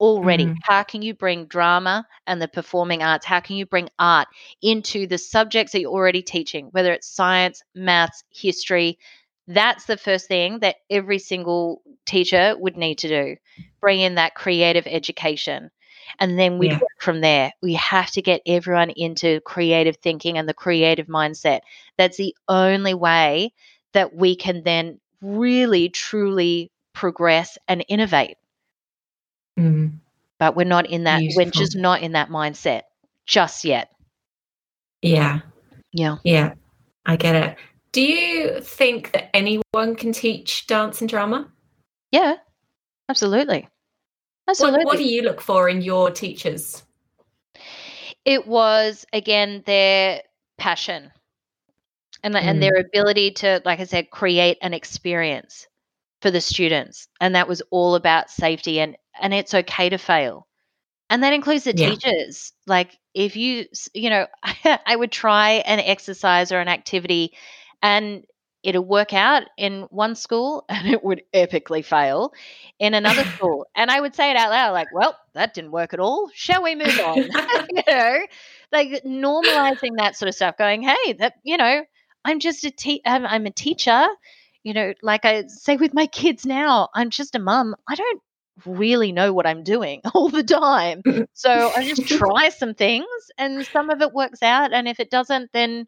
[0.00, 0.58] Already, mm-hmm.
[0.62, 3.24] how can you bring drama and the performing arts?
[3.24, 4.28] How can you bring art
[4.60, 8.98] into the subjects that you're already teaching, whether it's science, maths, history?
[9.46, 13.36] That's the first thing that every single teacher would need to do
[13.80, 15.70] bring in that creative education
[16.18, 16.74] and then we yeah.
[16.74, 17.52] work from there.
[17.62, 21.60] We have to get everyone into creative thinking and the creative mindset.
[21.96, 23.52] That's the only way
[23.92, 28.36] that we can then really, truly progress and innovate.
[29.58, 29.98] Mm.
[30.38, 31.44] But we're not in that, Beautiful.
[31.44, 32.82] we're just not in that mindset
[33.26, 33.90] just yet.
[35.02, 35.40] Yeah.
[35.92, 36.16] Yeah.
[36.24, 36.54] Yeah.
[37.06, 37.58] I get it.
[37.92, 41.48] Do you think that anyone can teach dance and drama?
[42.10, 42.34] Yeah,
[43.08, 43.68] absolutely.
[44.48, 44.84] Absolutely.
[44.84, 46.82] What, what do you look for in your teachers?
[48.24, 50.22] It was again their
[50.58, 51.12] passion
[52.22, 52.42] and, mm.
[52.42, 55.68] and their ability to, like I said, create an experience
[56.24, 57.06] for the students.
[57.20, 60.46] And that was all about safety and, and it's okay to fail.
[61.10, 61.90] And that includes the yeah.
[61.90, 62.54] teachers.
[62.66, 64.26] Like if you, you know,
[64.86, 67.34] I would try an exercise or an activity
[67.82, 68.24] and
[68.62, 72.32] it'll work out in one school and it would epically fail
[72.78, 73.66] in another school.
[73.76, 76.30] And I would say it out loud, like, well, that didn't work at all.
[76.32, 77.18] Shall we move on?
[77.18, 78.18] you know,
[78.72, 81.84] like normalizing that sort of stuff, going, hey, that, you know,
[82.24, 84.06] I'm just a te- I'm, I'm a teacher.
[84.64, 87.76] You know, like I say with my kids now, I'm just a mum.
[87.88, 88.20] I don't
[88.66, 91.02] really know what I'm doing all the time.
[91.36, 93.06] So I just try some things
[93.36, 94.72] and some of it works out.
[94.72, 95.86] And if it doesn't, then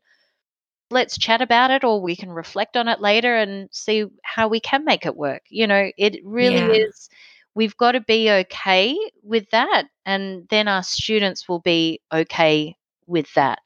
[0.91, 4.61] let's chat about it or we can reflect on it later and see how we
[4.61, 5.43] can make it work.
[5.49, 6.87] You know, it really yeah.
[6.89, 7.09] is
[7.55, 13.33] we've got to be okay with that and then our students will be okay with
[13.35, 13.61] that.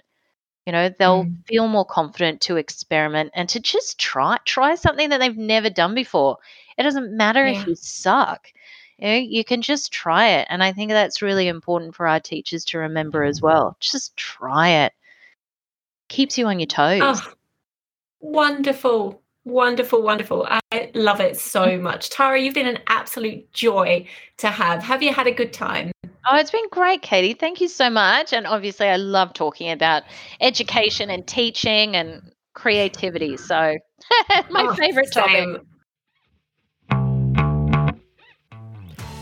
[0.71, 1.45] You know, they'll mm.
[1.49, 5.97] feel more confident to experiment and to just try try something that they've never done
[5.97, 6.37] before.
[6.79, 7.61] It doesn't matter yeah.
[7.61, 8.47] if you suck.
[8.97, 10.47] You know, you can just try it.
[10.49, 13.77] And I think that's really important for our teachers to remember as well.
[13.81, 14.93] Just try it
[16.07, 17.01] keeps you on your toes.
[17.03, 17.33] Oh,
[18.21, 19.20] wonderful.
[19.45, 20.47] Wonderful, wonderful.
[20.51, 22.11] I love it so much.
[22.11, 24.83] Tara, you've been an absolute joy to have.
[24.83, 25.93] Have you had a good time?
[26.31, 27.33] Oh, it's been great, Katie.
[27.33, 28.35] Thank you so much.
[28.35, 30.03] And obviously, I love talking about
[30.41, 32.21] education and teaching and
[32.55, 33.39] creativity.
[33.39, 33.79] So,
[34.51, 35.55] my oh, favorite same.
[35.55, 35.67] topic.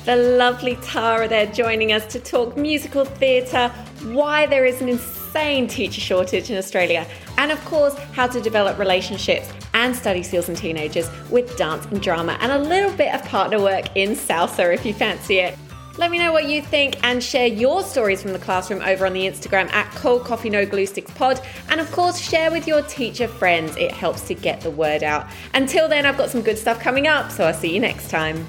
[0.04, 3.68] The lovely Tara there joining us to talk musical theatre,
[4.04, 4.88] why there is an
[5.28, 7.06] insane teacher shortage in Australia,
[7.36, 12.00] and of course, how to develop relationships and study skills in teenagers with dance and
[12.00, 15.56] drama, and a little bit of partner work in salsa if you fancy it.
[15.98, 19.12] Let me know what you think and share your stories from the classroom over on
[19.12, 21.40] the Instagram at Cold Coffee No Glue Sticks Pod.
[21.70, 23.76] And of course, share with your teacher friends.
[23.76, 25.26] It helps to get the word out.
[25.54, 28.48] Until then, I've got some good stuff coming up, so I'll see you next time.